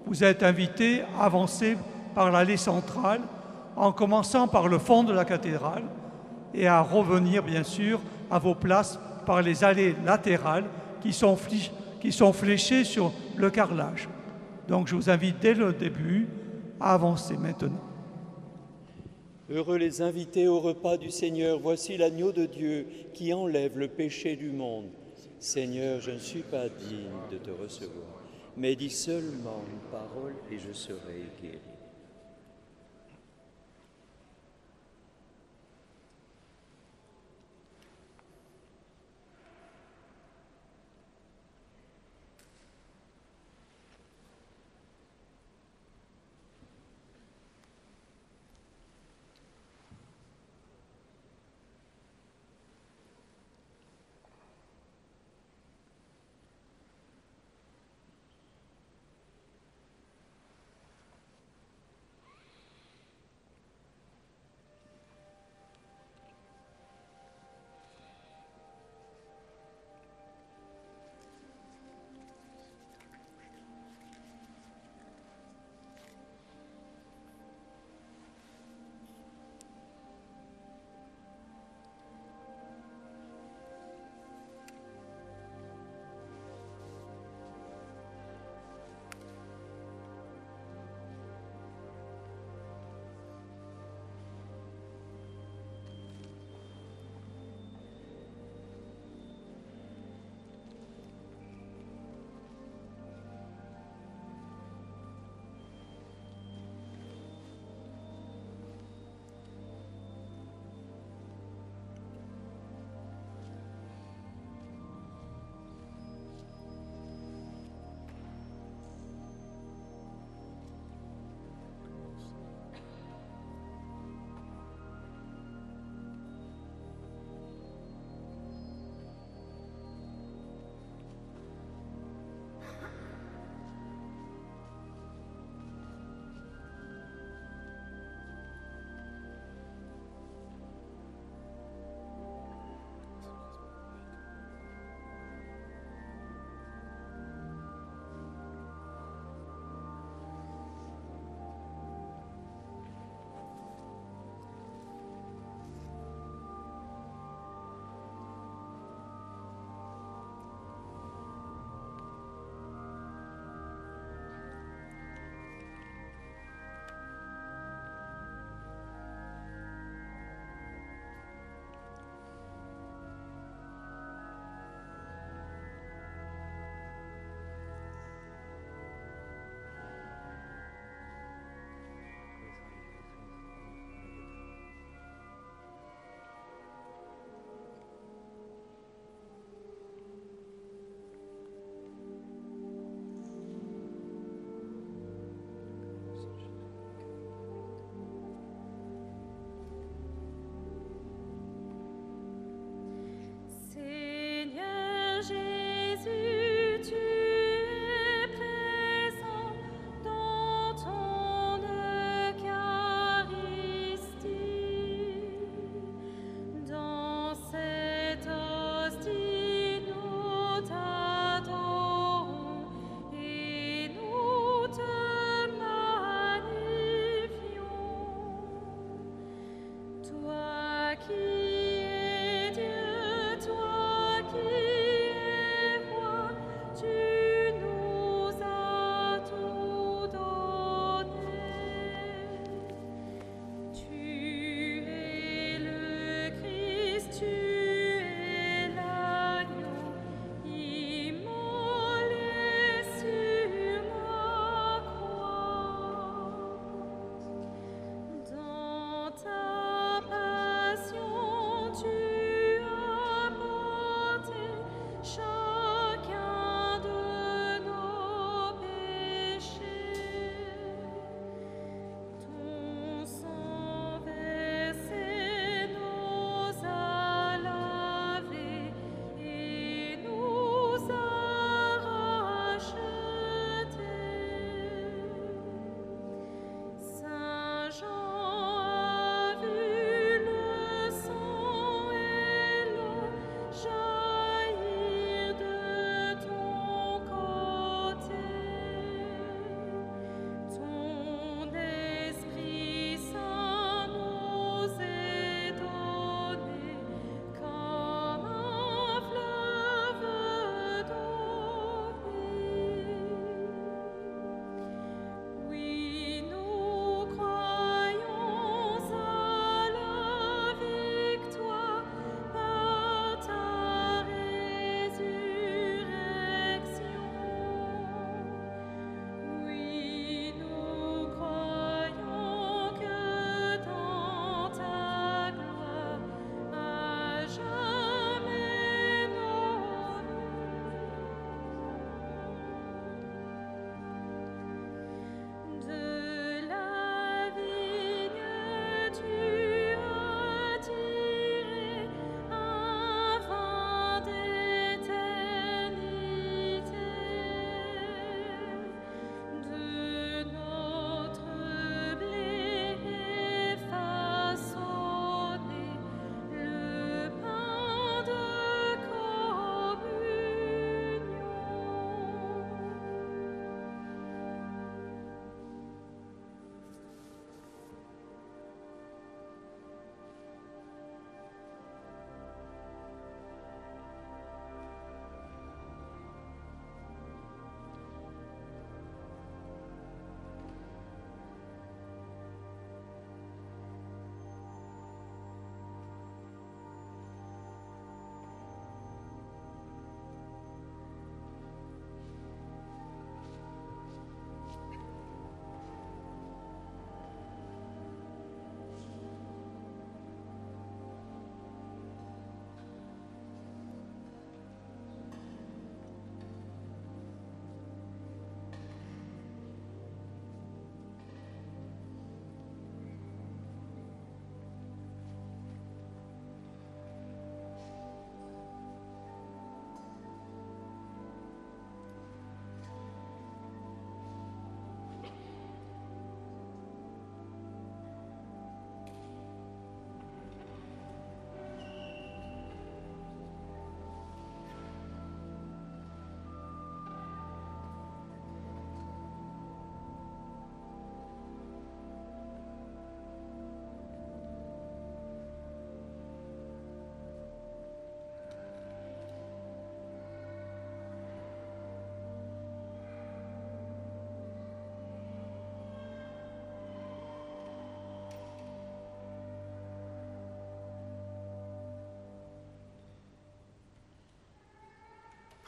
vous 0.06 0.24
êtes 0.24 0.42
invités 0.42 1.02
à 1.16 1.26
avancer 1.26 1.76
par 2.12 2.32
l'allée 2.32 2.56
centrale 2.56 3.20
en 3.76 3.92
commençant 3.92 4.48
par 4.48 4.66
le 4.66 4.80
fond 4.80 5.04
de 5.04 5.12
la 5.12 5.24
cathédrale 5.24 5.84
et 6.52 6.66
à 6.66 6.80
revenir 6.80 7.44
bien 7.44 7.62
sûr 7.62 8.00
à 8.28 8.40
vos 8.40 8.56
places 8.56 8.98
par 9.24 9.40
les 9.40 9.62
allées 9.62 9.94
latérales 10.04 10.64
qui 11.00 11.12
sont, 11.12 11.36
fléchées 12.32 12.82
sur 12.82 13.12
le 13.36 13.50
carrelage. 13.50 14.08
Donc 14.66 14.88
je 14.88 14.96
vous 14.96 15.08
invite 15.08 15.38
dès 15.40 15.54
le 15.54 15.72
début 15.72 16.26
à 16.80 16.94
avancer 16.94 17.36
maintenant. 17.36 17.84
Heureux 19.48 19.78
les 19.78 20.02
invités 20.02 20.48
au 20.48 20.58
repas 20.58 20.96
du 20.96 21.12
Seigneur, 21.12 21.60
voici 21.60 21.98
l'agneau 21.98 22.32
de 22.32 22.46
Dieu 22.46 22.88
qui 23.12 23.32
enlève 23.32 23.78
le 23.78 23.86
péché 23.86 24.34
du 24.34 24.50
monde. 24.50 24.86
Seigneur, 25.44 26.00
je 26.00 26.10
ne 26.10 26.18
suis 26.18 26.40
pas 26.42 26.70
digne 26.70 27.20
de 27.30 27.36
te 27.36 27.50
recevoir, 27.50 28.22
mais 28.56 28.74
dis 28.76 28.88
seulement 28.88 29.62
une 29.70 29.90
parole 29.90 30.32
et 30.50 30.58
je 30.58 30.72
serai 30.72 31.20
guéri. 31.42 31.73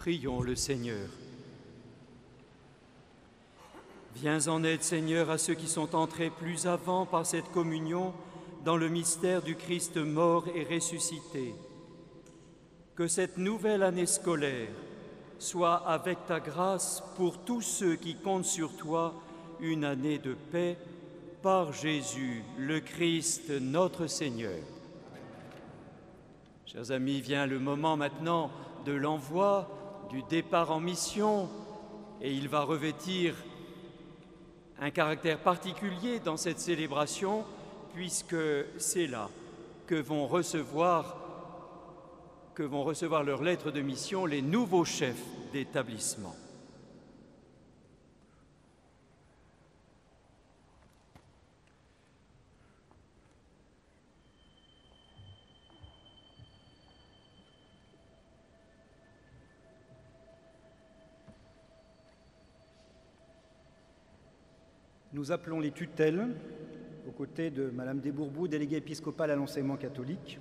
Prions 0.06 0.40
le 0.40 0.54
Seigneur. 0.54 1.08
Viens 4.14 4.46
en 4.46 4.62
aide, 4.62 4.84
Seigneur, 4.84 5.30
à 5.30 5.36
ceux 5.36 5.54
qui 5.54 5.66
sont 5.66 5.96
entrés 5.96 6.30
plus 6.30 6.68
avant 6.68 7.06
par 7.06 7.26
cette 7.26 7.50
communion 7.50 8.12
dans 8.64 8.76
le 8.76 8.88
mystère 8.88 9.42
du 9.42 9.56
Christ 9.56 9.96
mort 9.96 10.44
et 10.54 10.62
ressuscité. 10.62 11.56
Que 12.94 13.08
cette 13.08 13.36
nouvelle 13.36 13.82
année 13.82 14.06
scolaire 14.06 14.68
soit 15.40 15.78
avec 15.88 16.24
ta 16.26 16.38
grâce 16.38 17.02
pour 17.16 17.38
tous 17.38 17.62
ceux 17.62 17.96
qui 17.96 18.14
comptent 18.14 18.44
sur 18.44 18.76
toi 18.76 19.12
une 19.58 19.84
année 19.84 20.18
de 20.18 20.36
paix 20.52 20.78
par 21.42 21.72
Jésus, 21.72 22.44
le 22.56 22.78
Christ, 22.78 23.50
notre 23.50 24.06
Seigneur. 24.06 24.60
Chers 26.64 26.92
amis, 26.92 27.20
vient 27.20 27.46
le 27.46 27.58
moment 27.58 27.96
maintenant 27.96 28.52
de 28.84 28.92
l'envoi, 28.92 29.68
du 30.10 30.22
départ 30.22 30.70
en 30.70 30.80
mission, 30.80 31.48
et 32.20 32.32
il 32.32 32.48
va 32.48 32.62
revêtir 32.62 33.34
un 34.80 34.90
caractère 34.90 35.38
particulier 35.38 36.20
dans 36.20 36.36
cette 36.36 36.58
célébration, 36.58 37.44
puisque 37.94 38.36
c'est 38.78 39.06
là 39.06 39.28
que 39.86 39.94
vont 39.94 40.26
recevoir 40.26 41.22
que 42.54 42.62
vont 42.62 42.84
recevoir 42.84 43.22
leurs 43.22 43.42
lettres 43.42 43.70
de 43.70 43.82
mission 43.82 44.24
les 44.24 44.40
nouveaux 44.40 44.86
chefs 44.86 45.22
d'établissement. 45.52 46.34
Nous 65.26 65.32
appelons 65.32 65.58
les 65.58 65.72
tutelles, 65.72 66.24
aux 67.08 67.10
côtés 67.10 67.50
de 67.50 67.68
Madame 67.70 67.98
Desbourbous, 67.98 68.46
déléguée 68.46 68.76
épiscopale 68.76 69.32
à 69.32 69.34
l'enseignement 69.34 69.76
catholique. 69.76 70.38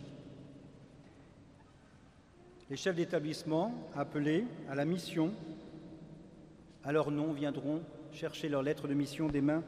Les 2.70 2.76
chefs 2.76 2.96
d'établissement 2.96 3.74
appelés 3.96 4.46
à 4.70 4.76
la 4.76 4.86
mission, 4.86 5.34
à 6.84 6.92
leur 6.92 7.10
nom, 7.10 7.34
viendront 7.34 7.82
chercher 8.12 8.48
leurs 8.48 8.62
lettres 8.62 8.88
de 8.88 8.94
mission 8.94 9.26
des 9.26 9.42
mains 9.42 9.64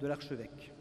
de 0.00 0.06
l'archevêque. 0.06 0.72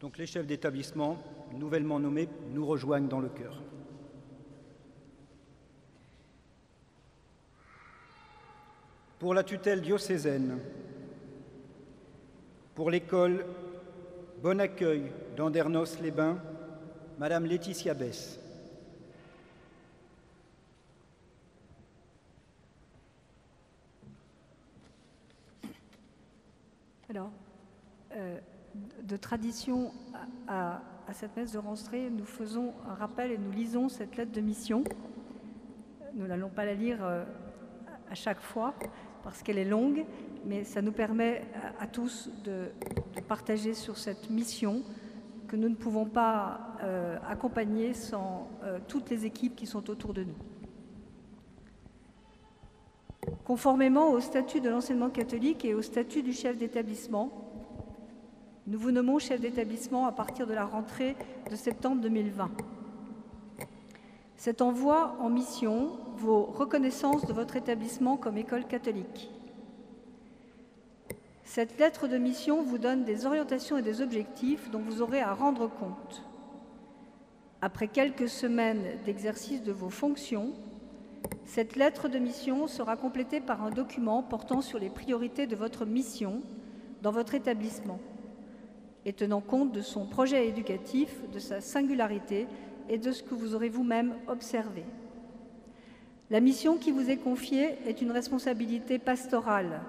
Donc 0.00 0.16
les 0.16 0.24
chefs 0.24 0.46
d'établissement, 0.46 1.18
nouvellement 1.52 2.00
nommés, 2.00 2.30
nous 2.54 2.64
rejoignent 2.64 3.08
dans 3.08 3.20
le 3.20 3.28
cœur. 3.28 3.60
Pour 9.24 9.32
la 9.32 9.42
tutelle 9.42 9.80
diocésaine, 9.80 10.58
pour 12.74 12.90
l'école 12.90 13.46
Bon 14.42 14.60
Accueil 14.60 15.10
d'Andernos-les-Bains, 15.34 16.36
Madame 17.18 17.46
Laetitia 17.46 17.94
Bess. 17.94 18.38
Alors, 27.08 27.30
euh, 28.16 28.38
de 29.04 29.16
tradition 29.16 29.90
à, 30.46 30.82
cette 31.14 31.34
messe 31.34 31.52
de 31.52 31.58
rentrée, 31.58 32.10
nous 32.10 32.26
faisons 32.26 32.74
un 32.86 32.94
rappel 32.94 33.30
et 33.30 33.38
nous 33.38 33.52
lisons 33.52 33.88
cette 33.88 34.18
lettre 34.18 34.32
de 34.32 34.42
mission. 34.42 34.84
Nous 36.12 36.26
n'allons 36.26 36.50
pas 36.50 36.66
la 36.66 36.74
lire 36.74 36.98
euh, 37.02 37.24
à 38.10 38.14
chaque 38.14 38.40
fois, 38.40 38.74
parce 39.24 39.42
qu'elle 39.42 39.58
est 39.58 39.64
longue, 39.64 40.04
mais 40.44 40.64
ça 40.64 40.82
nous 40.82 40.92
permet 40.92 41.42
à, 41.80 41.86
tous 41.86 42.30
de, 42.44 42.68
partager 43.26 43.72
sur 43.72 43.96
cette 43.96 44.28
mission 44.30 44.82
que 45.48 45.56
nous 45.56 45.70
ne 45.70 45.74
pouvons 45.74 46.04
pas 46.04 46.76
euh, 46.82 47.16
accompagner 47.26 47.94
sans 47.94 48.48
euh, 48.62 48.78
toutes 48.86 49.08
les 49.08 49.24
équipes 49.24 49.56
qui 49.56 49.66
sont 49.66 49.88
autour 49.90 50.12
de 50.12 50.24
nous. 50.24 50.34
Conformément 53.44 54.10
au 54.10 54.20
statut 54.20 54.60
de 54.60 54.68
l'enseignement 54.68 55.10
catholique 55.10 55.64
et 55.64 55.74
au 55.74 55.80
statut 55.80 56.22
du 56.22 56.32
chef 56.32 56.58
d'établissement, 56.58 57.30
nous 58.66 58.78
vous 58.78 58.90
nommons 58.90 59.18
chef 59.18 59.40
d'établissement 59.40 60.06
à 60.06 60.12
partir 60.12 60.46
de 60.46 60.54
la 60.54 60.64
rentrée 60.64 61.16
de 61.50 61.56
septembre 61.56 62.02
2020. 62.02 62.50
Cet 64.36 64.60
envoi 64.60 65.16
en 65.20 65.30
mission 65.30 65.92
vaut 66.24 66.44
reconnaissance 66.44 67.26
de 67.26 67.32
votre 67.32 67.56
établissement 67.56 68.16
comme 68.16 68.38
école 68.38 68.66
catholique. 68.66 69.30
Cette 71.44 71.78
lettre 71.78 72.08
de 72.08 72.16
mission 72.16 72.62
vous 72.62 72.78
donne 72.78 73.04
des 73.04 73.26
orientations 73.26 73.76
et 73.76 73.82
des 73.82 74.00
objectifs 74.00 74.70
dont 74.70 74.80
vous 74.80 75.02
aurez 75.02 75.20
à 75.20 75.34
rendre 75.34 75.68
compte. 75.68 76.22
Après 77.60 77.88
quelques 77.88 78.28
semaines 78.28 78.84
d'exercice 79.04 79.62
de 79.62 79.72
vos 79.72 79.90
fonctions, 79.90 80.52
cette 81.44 81.76
lettre 81.76 82.08
de 82.08 82.18
mission 82.18 82.66
sera 82.66 82.96
complétée 82.96 83.40
par 83.40 83.62
un 83.62 83.70
document 83.70 84.22
portant 84.22 84.62
sur 84.62 84.78
les 84.78 84.90
priorités 84.90 85.46
de 85.46 85.56
votre 85.56 85.84
mission 85.84 86.40
dans 87.02 87.12
votre 87.12 87.34
établissement 87.34 88.00
et 89.04 89.12
tenant 89.12 89.42
compte 89.42 89.72
de 89.72 89.82
son 89.82 90.06
projet 90.06 90.48
éducatif, 90.48 91.10
de 91.30 91.38
sa 91.38 91.60
singularité 91.60 92.46
et 92.88 92.96
de 92.96 93.12
ce 93.12 93.22
que 93.22 93.34
vous 93.34 93.54
aurez 93.54 93.68
vous-même 93.68 94.14
observé. 94.28 94.84
La 96.30 96.40
mission 96.40 96.78
qui 96.78 96.90
vous 96.90 97.10
est 97.10 97.18
confiée 97.18 97.76
est 97.86 98.00
une 98.00 98.10
responsabilité 98.10 98.98
pastorale, 98.98 99.82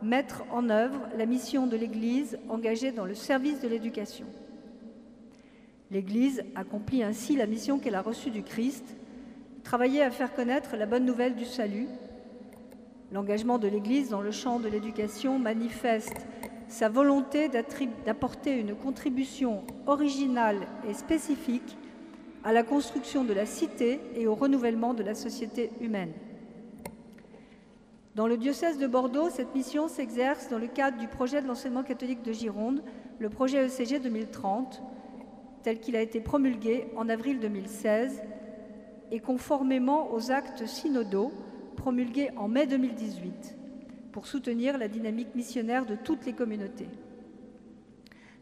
mettre 0.00 0.44
en 0.52 0.70
œuvre 0.70 1.00
la 1.18 1.26
mission 1.26 1.66
de 1.66 1.76
l'Église 1.76 2.38
engagée 2.48 2.92
dans 2.92 3.04
le 3.04 3.16
service 3.16 3.60
de 3.60 3.66
l'éducation. 3.66 4.26
L'Église 5.90 6.44
accomplit 6.54 7.02
ainsi 7.02 7.34
la 7.34 7.46
mission 7.46 7.80
qu'elle 7.80 7.96
a 7.96 8.00
reçue 8.00 8.30
du 8.30 8.44
Christ, 8.44 8.94
travailler 9.64 10.02
à 10.02 10.12
faire 10.12 10.32
connaître 10.32 10.76
la 10.76 10.86
bonne 10.86 11.04
nouvelle 11.04 11.34
du 11.34 11.44
salut. 11.44 11.88
L'engagement 13.10 13.58
de 13.58 13.66
l'Église 13.66 14.08
dans 14.08 14.22
le 14.22 14.30
champ 14.30 14.60
de 14.60 14.68
l'éducation 14.68 15.40
manifeste 15.40 16.26
sa 16.68 16.88
volonté 16.88 17.48
d'apporter 18.06 18.56
une 18.56 18.76
contribution 18.76 19.64
originale 19.86 20.60
et 20.88 20.94
spécifique 20.94 21.76
à 22.44 22.52
la 22.52 22.62
construction 22.62 23.24
de 23.24 23.32
la 23.32 23.46
cité 23.46 24.00
et 24.16 24.26
au 24.26 24.34
renouvellement 24.34 24.94
de 24.94 25.02
la 25.02 25.14
société 25.14 25.70
humaine. 25.80 26.12
Dans 28.14 28.26
le 28.26 28.36
diocèse 28.36 28.78
de 28.78 28.86
Bordeaux, 28.86 29.30
cette 29.30 29.54
mission 29.54 29.88
s'exerce 29.88 30.48
dans 30.50 30.58
le 30.58 30.66
cadre 30.66 30.98
du 30.98 31.08
projet 31.08 31.40
de 31.40 31.46
l'enseignement 31.46 31.82
catholique 31.82 32.22
de 32.22 32.32
Gironde, 32.32 32.82
le 33.18 33.30
projet 33.30 33.66
ECG 33.66 34.00
2030, 34.00 34.82
tel 35.62 35.80
qu'il 35.80 35.96
a 35.96 36.02
été 36.02 36.20
promulgué 36.20 36.88
en 36.96 37.08
avril 37.08 37.40
2016 37.40 38.22
et 39.12 39.20
conformément 39.20 40.12
aux 40.12 40.30
actes 40.30 40.66
synodaux 40.66 41.32
promulgués 41.76 42.30
en 42.36 42.48
mai 42.48 42.66
2018 42.66 43.56
pour 44.12 44.26
soutenir 44.26 44.76
la 44.76 44.88
dynamique 44.88 45.34
missionnaire 45.34 45.86
de 45.86 45.94
toutes 45.94 46.26
les 46.26 46.34
communautés. 46.34 46.88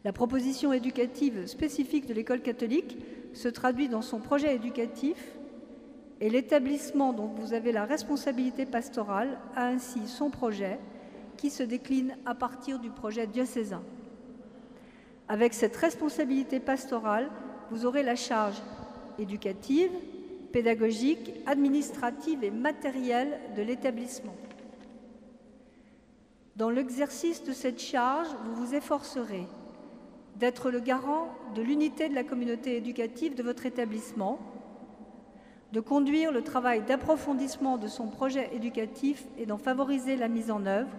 La 0.03 0.11
proposition 0.11 0.73
éducative 0.73 1.45
spécifique 1.45 2.07
de 2.07 2.13
l'école 2.13 2.41
catholique 2.41 2.97
se 3.33 3.47
traduit 3.47 3.89
dans 3.89 4.01
son 4.01 4.19
projet 4.19 4.55
éducatif 4.55 5.17
et 6.19 6.29
l'établissement 6.29 7.13
dont 7.13 7.27
vous 7.27 7.53
avez 7.53 7.71
la 7.71 7.85
responsabilité 7.85 8.65
pastorale 8.65 9.39
a 9.55 9.67
ainsi 9.67 10.07
son 10.07 10.29
projet 10.29 10.79
qui 11.37 11.49
se 11.49 11.63
décline 11.63 12.15
à 12.25 12.35
partir 12.35 12.79
du 12.79 12.89
projet 12.89 13.25
diocésain. 13.25 13.81
Avec 15.27 15.53
cette 15.53 15.75
responsabilité 15.75 16.59
pastorale, 16.59 17.29
vous 17.71 17.85
aurez 17.85 18.03
la 18.03 18.15
charge 18.15 18.61
éducative, 19.17 19.91
pédagogique, 20.51 21.31
administrative 21.45 22.43
et 22.43 22.51
matérielle 22.51 23.39
de 23.55 23.61
l'établissement. 23.61 24.35
Dans 26.57 26.69
l'exercice 26.69 27.43
de 27.43 27.53
cette 27.53 27.79
charge, 27.79 28.27
vous 28.43 28.65
vous 28.65 28.75
efforcerez 28.75 29.47
d'être 30.35 30.71
le 30.71 30.79
garant 30.79 31.27
de 31.55 31.61
l'unité 31.61 32.09
de 32.09 32.15
la 32.15 32.23
communauté 32.23 32.77
éducative 32.77 33.35
de 33.35 33.43
votre 33.43 33.65
établissement, 33.65 34.39
de 35.71 35.79
conduire 35.79 36.31
le 36.31 36.41
travail 36.41 36.81
d'approfondissement 36.81 37.77
de 37.77 37.87
son 37.87 38.07
projet 38.07 38.49
éducatif 38.53 39.25
et 39.37 39.45
d'en 39.45 39.57
favoriser 39.57 40.15
la 40.15 40.27
mise 40.27 40.51
en 40.51 40.65
œuvre, 40.65 40.89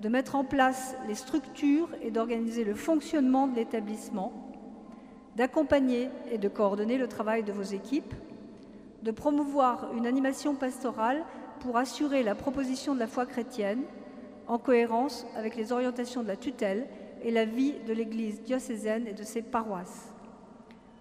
de 0.00 0.08
mettre 0.08 0.34
en 0.34 0.44
place 0.44 0.96
les 1.06 1.14
structures 1.14 1.88
et 2.02 2.10
d'organiser 2.10 2.64
le 2.64 2.74
fonctionnement 2.74 3.46
de 3.46 3.56
l'établissement, 3.56 4.32
d'accompagner 5.36 6.10
et 6.30 6.38
de 6.38 6.48
coordonner 6.48 6.98
le 6.98 7.08
travail 7.08 7.44
de 7.44 7.52
vos 7.52 7.62
équipes, 7.62 8.12
de 9.02 9.10
promouvoir 9.10 9.90
une 9.96 10.06
animation 10.06 10.54
pastorale 10.54 11.24
pour 11.60 11.76
assurer 11.76 12.22
la 12.22 12.34
proposition 12.34 12.94
de 12.94 13.00
la 13.00 13.06
foi 13.06 13.26
chrétienne 13.26 13.82
en 14.48 14.58
cohérence 14.58 15.26
avec 15.36 15.56
les 15.56 15.72
orientations 15.72 16.22
de 16.22 16.28
la 16.28 16.36
tutelle 16.36 16.86
et 17.24 17.30
la 17.30 17.44
vie 17.44 17.74
de 17.86 17.92
l'Église 17.92 18.42
diocésaine 18.42 19.06
et 19.06 19.12
de 19.12 19.22
ses 19.22 19.42
paroisses, 19.42 20.12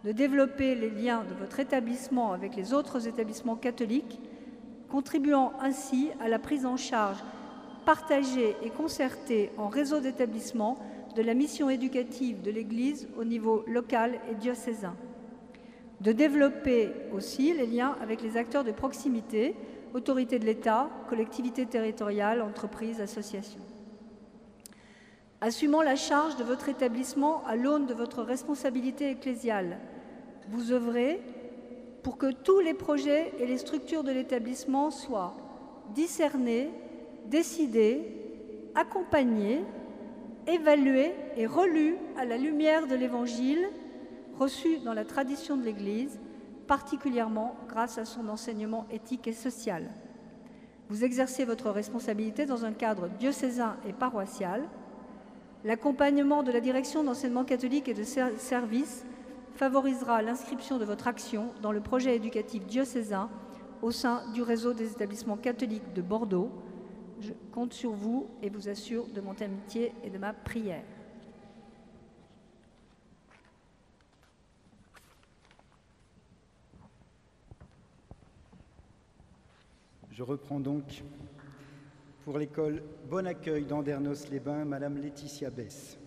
de 0.04 0.12
développer 0.12 0.76
les 0.76 0.90
liens 0.90 1.24
de 1.24 1.34
votre 1.36 1.60
établissement 1.60 2.34
avec 2.34 2.56
les 2.56 2.74
autres 2.74 3.08
établissements 3.08 3.56
catholiques, 3.56 4.20
contribuant 4.90 5.54
ainsi 5.62 6.10
à 6.20 6.28
la 6.28 6.40
prise 6.40 6.66
en 6.66 6.78
charge 6.78 7.18
partagée 7.86 8.56
et 8.64 8.70
concertée 8.70 9.52
en 9.58 9.68
réseau 9.68 10.00
d'établissements 10.00 10.78
de 11.16 11.22
la 11.22 11.34
mission 11.34 11.70
éducative 11.70 12.42
de 12.42 12.52
l'Église 12.52 13.08
au 13.18 13.24
niveau 13.24 13.64
local 13.68 14.20
et 14.30 14.36
diocésain. 14.36 14.96
De 16.00 16.12
développer 16.12 16.90
aussi 17.14 17.54
les 17.54 17.68
liens 17.68 17.96
avec 18.02 18.22
les 18.22 18.38
acteurs 18.38 18.64
de 18.64 18.72
proximité, 18.72 19.56
autorités 19.94 20.40
de 20.40 20.46
l'État, 20.46 20.90
collectivités 21.10 21.66
territoriales, 21.66 22.42
entreprises, 22.42 23.02
associations. 23.02 23.62
Assumant 25.44 25.82
la 25.82 25.96
charge 25.96 26.36
de 26.36 26.44
votre 26.44 26.70
établissement 26.70 27.44
à 27.48 27.56
l'aune 27.56 27.88
de 27.88 27.96
votre 27.96 28.22
responsabilité 28.22 29.10
ecclésiale, 29.10 29.80
vous 30.50 30.72
œuvrez 30.72 31.20
pour 32.04 32.20
que 32.20 32.32
tous 32.32 32.60
les 32.60 32.76
projets 32.76 33.34
et 33.40 33.48
les 33.48 33.58
structures 33.58 34.04
de 34.04 34.12
l'établissement 34.12 34.92
soient 34.92 35.36
discernés, 35.96 36.70
décidés, 37.26 38.04
accompagnés, 38.76 39.64
évalués 40.46 41.16
et 41.36 41.48
relus 41.48 41.96
à 42.18 42.26
la 42.26 42.38
lumière 42.38 42.86
de 42.86 42.96
l'Évangile 42.96 43.68
reçu 44.38 44.78
dans 44.80 44.94
la 44.94 45.06
tradition 45.06 45.58
de 45.58 45.64
l'Église, 45.64 46.20
particulièrement 46.68 47.56
grâce 47.68 47.98
à 47.98 48.06
son 48.06 48.30
enseignement 48.30 48.86
éthique 48.92 49.28
et 49.28 49.34
social. 49.34 49.90
Vous 50.90 51.04
exercez 51.04 51.46
votre 51.46 51.72
responsabilité 51.72 52.46
dans 52.46 52.64
un 52.64 52.74
cadre 52.74 53.08
diocésain 53.08 53.78
et 53.88 53.94
paroissial. 53.94 54.68
L'accompagnement 55.64 56.42
de 56.42 56.52
la 56.52 56.60
direction 56.60 57.04
d'enseignement 57.04 57.46
catholique 57.46 57.88
et 57.88 57.94
de 57.94 58.04
service 58.04 59.06
favorisera 59.54 60.24
l'inscription 60.24 60.80
de 60.80 60.86
votre 60.86 61.08
action 61.08 61.54
dans 61.62 61.72
le 61.72 61.82
projet 61.82 62.16
éducatif 62.16 62.66
diocésain 62.66 63.30
au 63.84 63.92
sein 63.92 64.24
du 64.34 64.42
réseau 64.42 64.74
des 64.74 64.92
établissements 64.92 65.38
catholiques 65.38 65.94
de 65.94 66.02
Bordeaux. 66.02 66.50
Je 67.20 67.32
compte 67.52 67.74
sur 67.74 67.92
vous 67.92 68.28
et 68.42 68.50
vous 68.50 68.70
assure 68.70 69.06
de 69.08 69.22
mon 69.22 69.36
amitié 69.40 69.94
et 70.04 70.10
de 70.10 70.18
ma 70.18 70.34
prière. 70.34 70.84
Je 80.12 80.24
reprends 80.24 80.60
donc 80.60 81.04
pour 82.24 82.38
l'école 82.38 82.84
Bon 83.10 83.26
Accueil 83.26 83.66
d'Andernos-les-Bains, 83.66 84.66
Madame 84.66 84.98
Laetitia 84.98 85.50
Bess. 85.50 85.98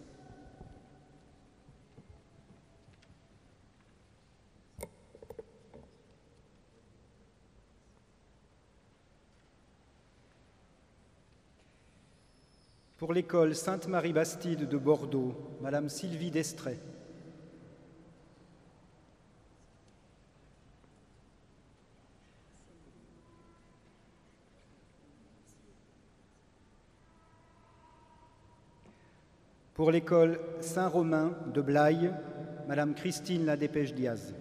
Pour 12.96 13.12
l'école 13.12 13.54
Sainte-Marie-Bastide 13.54 14.68
de 14.68 14.78
Bordeaux, 14.78 15.34
Madame 15.60 15.88
Sylvie 15.88 16.30
Destray. 16.30 16.78
Pour 29.84 29.92
l'école 29.92 30.40
Saint-Romain 30.62 31.34
de 31.52 31.60
Blaye, 31.60 32.10
Madame 32.66 32.94
Christine 32.94 33.44
Ladépêche-Diaz. 33.44 34.34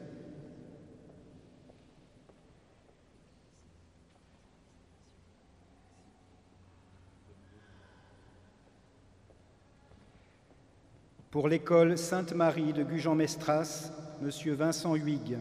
Pour 11.29 11.49
l'école 11.49 11.97
Sainte-Marie 11.97 12.71
de 12.71 12.83
Gujan-Mestras, 12.83 13.91
Monsieur 14.21 14.53
Vincent 14.53 14.95
Huyghe. 14.95 15.39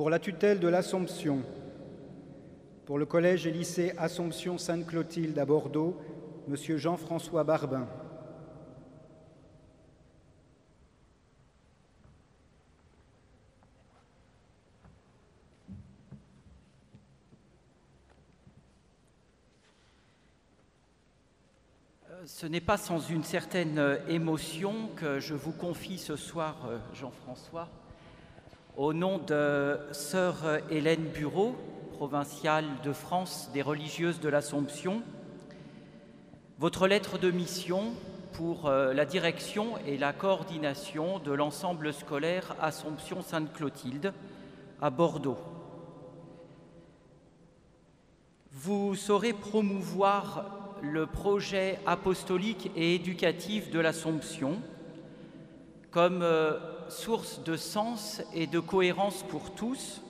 Pour 0.00 0.08
la 0.08 0.18
tutelle 0.18 0.60
de 0.60 0.68
l'Assomption, 0.68 1.42
pour 2.86 2.96
le 2.96 3.04
collège 3.04 3.46
et 3.46 3.50
lycée 3.50 3.92
Assomption 3.98 4.56
Sainte-Clotilde 4.56 5.38
à 5.38 5.44
Bordeaux, 5.44 6.00
Monsieur 6.48 6.78
Jean-François 6.78 7.44
Barbin. 7.44 7.86
Ce 22.24 22.46
n'est 22.46 22.62
pas 22.62 22.78
sans 22.78 23.06
une 23.10 23.22
certaine 23.22 23.98
émotion 24.08 24.88
que 24.96 25.20
je 25.20 25.34
vous 25.34 25.52
confie 25.52 25.98
ce 25.98 26.16
soir, 26.16 26.56
Jean-François, 26.94 27.68
au 28.80 28.94
nom 28.94 29.18
de 29.18 29.78
sœur 29.92 30.36
Hélène 30.70 31.04
Bureau, 31.04 31.54
provinciale 31.92 32.64
de 32.82 32.94
France 32.94 33.50
des 33.52 33.60
religieuses 33.60 34.20
de 34.20 34.30
l'Assomption, 34.30 35.02
votre 36.58 36.88
lettre 36.88 37.18
de 37.18 37.30
mission 37.30 37.92
pour 38.32 38.68
euh, 38.68 38.94
la 38.94 39.04
direction 39.04 39.76
et 39.86 39.98
la 39.98 40.14
coordination 40.14 41.18
de 41.18 41.30
l'ensemble 41.30 41.92
scolaire 41.92 42.56
Assomption 42.58 43.20
Sainte-Clotilde 43.20 44.14
à 44.80 44.88
Bordeaux. 44.88 45.36
Vous 48.50 48.94
saurez 48.94 49.34
promouvoir 49.34 50.46
le 50.80 51.04
projet 51.04 51.78
apostolique 51.84 52.70
et 52.76 52.94
éducatif 52.94 53.70
de 53.70 53.78
l'Assomption 53.78 54.58
comme 55.90 56.22
euh, 56.22 56.58
source 56.90 57.42
de 57.44 57.56
sens 57.56 58.22
et 58.34 58.46
de 58.46 58.60
cohérence 58.60 59.22
pour 59.22 59.52
tous. 59.52 60.02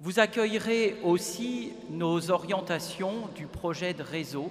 Vous 0.00 0.20
accueillerez 0.20 0.96
aussi 1.02 1.72
nos 1.90 2.30
orientations 2.30 3.28
du 3.34 3.46
projet 3.46 3.94
de 3.94 4.02
réseau, 4.02 4.50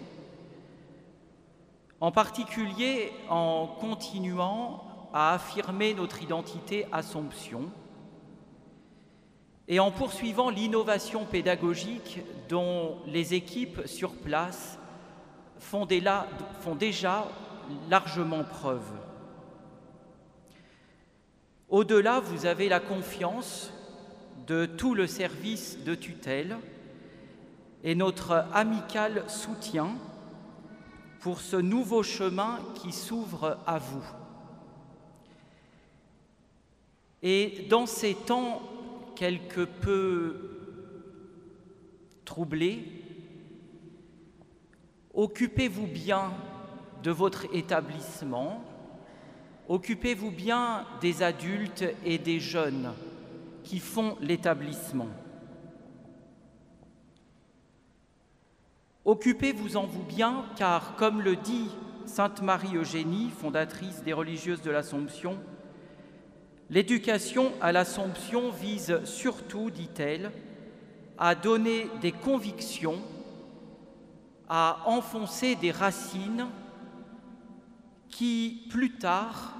en 2.01 2.11
particulier 2.11 3.11
en 3.29 3.67
continuant 3.67 4.83
à 5.13 5.33
affirmer 5.33 5.93
notre 5.93 6.21
identité 6.21 6.85
Assomption 6.91 7.71
et 9.67 9.79
en 9.79 9.91
poursuivant 9.91 10.49
l'innovation 10.49 11.25
pédagogique 11.25 12.19
dont 12.49 12.97
les 13.05 13.33
équipes 13.33 13.81
sur 13.85 14.13
place 14.13 14.77
font, 15.59 15.85
déjà 15.85 17.27
largement 17.89 18.43
preuve. 18.43 19.06
Au-delà, 21.70 22.22
vous 22.22 22.45
avez 22.45 22.70
la 22.70 22.80
confiance 22.80 23.74
de 24.47 24.65
tout 24.65 24.95
le 24.95 25.05
service 25.05 25.84
de 25.84 25.95
tutelle 25.95 26.57
et 27.84 27.93
notre 27.93 28.45
amical 28.53 29.30
soutien 29.30 29.89
pour 31.20 31.41
ce 31.41 31.57
nouveau 31.57 32.03
chemin 32.03 32.59
qui 32.76 32.93
s'ouvre 32.93 33.57
à 33.65 33.80
vous. 33.80 34.05
Et 37.22 37.65
dans 37.70 37.86
ces 37.86 38.13
temps 38.13 38.61
quelque 39.18 39.61
peu 39.61 40.36
troublés, 42.24 42.86
occupez-vous 45.13 45.88
bien 45.88 46.32
de 47.03 47.11
votre 47.11 47.53
établissement, 47.53 48.63
Occupez-vous 49.70 50.32
bien 50.32 50.86
des 51.01 51.24
adultes 51.24 51.84
et 52.05 52.18
des 52.18 52.39
jeunes 52.39 52.93
qui 53.63 53.80
font 53.80 54.15
l'établissement. 54.22 55.09
Occupez-vous-en 59.03 59.86
vous 59.86 60.03
bien, 60.03 60.45
car 60.55 60.95
comme 60.95 61.22
le 61.22 61.36
dit 61.36 61.70
Sainte 62.05 62.41
Marie 62.41 62.78
Eugénie, 62.78 63.30
fondatrice 63.30 64.03
des 64.03 64.13
religieuses 64.13 64.61
de 64.61 64.72
l'Assomption, 64.72 65.38
l'éducation 66.70 67.51
à 67.59 67.74
l'Assomption 67.74 68.51
vise 68.51 69.03
surtout, 69.03 69.70
dit-elle, 69.70 70.32
à 71.18 71.36
donner 71.36 71.89
des 71.99 72.13
convictions, 72.13 73.01
à 74.47 74.84
enfoncer 74.86 75.55
des 75.55 75.72
racines 75.72 76.47
qui, 78.18 78.63
plus 78.72 78.93
tard, 78.97 79.53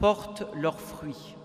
portent 0.00 0.42
leurs 0.56 0.80
fruits. 0.80 1.36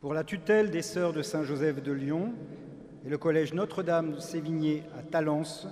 Pour 0.00 0.14
la 0.14 0.24
tutelle 0.24 0.70
des 0.70 0.80
Sœurs 0.80 1.12
de 1.12 1.20
Saint-Joseph 1.20 1.82
de 1.82 1.92
Lyon 1.92 2.32
et 3.04 3.08
le 3.10 3.18
Collège 3.18 3.52
Notre-Dame 3.52 4.14
de 4.14 4.20
Sévigné 4.20 4.82
à 4.98 5.02
Talence, 5.02 5.66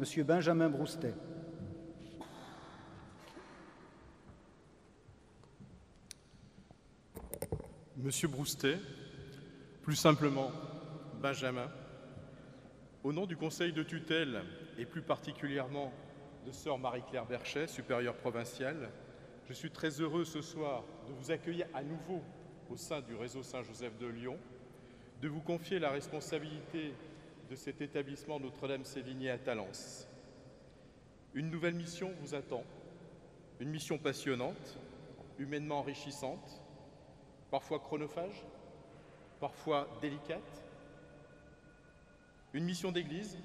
M. 0.00 0.24
Benjamin 0.24 0.70
Broustet. 0.70 1.12
Monsieur 7.98 8.26
Broustet, 8.26 8.78
plus 9.82 9.96
simplement 9.96 10.50
Benjamin, 11.20 11.70
au 13.04 13.12
nom 13.12 13.26
du 13.26 13.36
Conseil 13.36 13.74
de 13.74 13.82
tutelle 13.82 14.42
et 14.78 14.86
plus 14.86 15.02
particulièrement 15.02 15.92
de 16.46 16.52
Sœur 16.52 16.78
Marie-Claire 16.78 17.26
Berchet, 17.26 17.66
supérieure 17.66 18.16
provinciale, 18.16 18.88
je 19.46 19.52
suis 19.52 19.70
très 19.70 20.00
heureux 20.00 20.24
ce 20.24 20.40
soir 20.40 20.84
de 21.06 21.12
vous 21.12 21.30
accueillir 21.30 21.66
à 21.74 21.82
nouveau 21.82 22.22
au 22.70 22.76
sein 22.78 23.02
du 23.02 23.14
réseau 23.14 23.42
Saint-Joseph 23.42 23.98
de 23.98 24.06
Lyon, 24.06 24.38
de 25.22 25.28
vous 25.28 25.40
confier 25.40 25.78
la 25.78 25.90
responsabilité 25.90 26.92
de 27.48 27.54
cet 27.54 27.80
établissement 27.80 28.40
Notre-Dame-Sévigné 28.40 29.30
à 29.30 29.38
Talence. 29.38 30.08
Une 31.32 31.48
nouvelle 31.48 31.74
mission 31.74 32.10
vous 32.20 32.34
attend, 32.34 32.64
une 33.60 33.70
mission 33.70 33.98
passionnante, 33.98 34.78
humainement 35.38 35.78
enrichissante, 35.78 36.60
parfois 37.52 37.78
chronophage, 37.78 38.44
parfois 39.38 39.88
délicate, 40.00 40.64
une 42.52 42.64
mission 42.64 42.90
d'église 42.90 43.38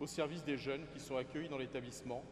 au 0.00 0.06
service 0.06 0.42
des 0.42 0.56
jeunes 0.56 0.86
qui 0.94 1.00
sont 1.00 1.18
accueillis 1.18 1.50
dans 1.50 1.58
l'établissement, 1.58 2.24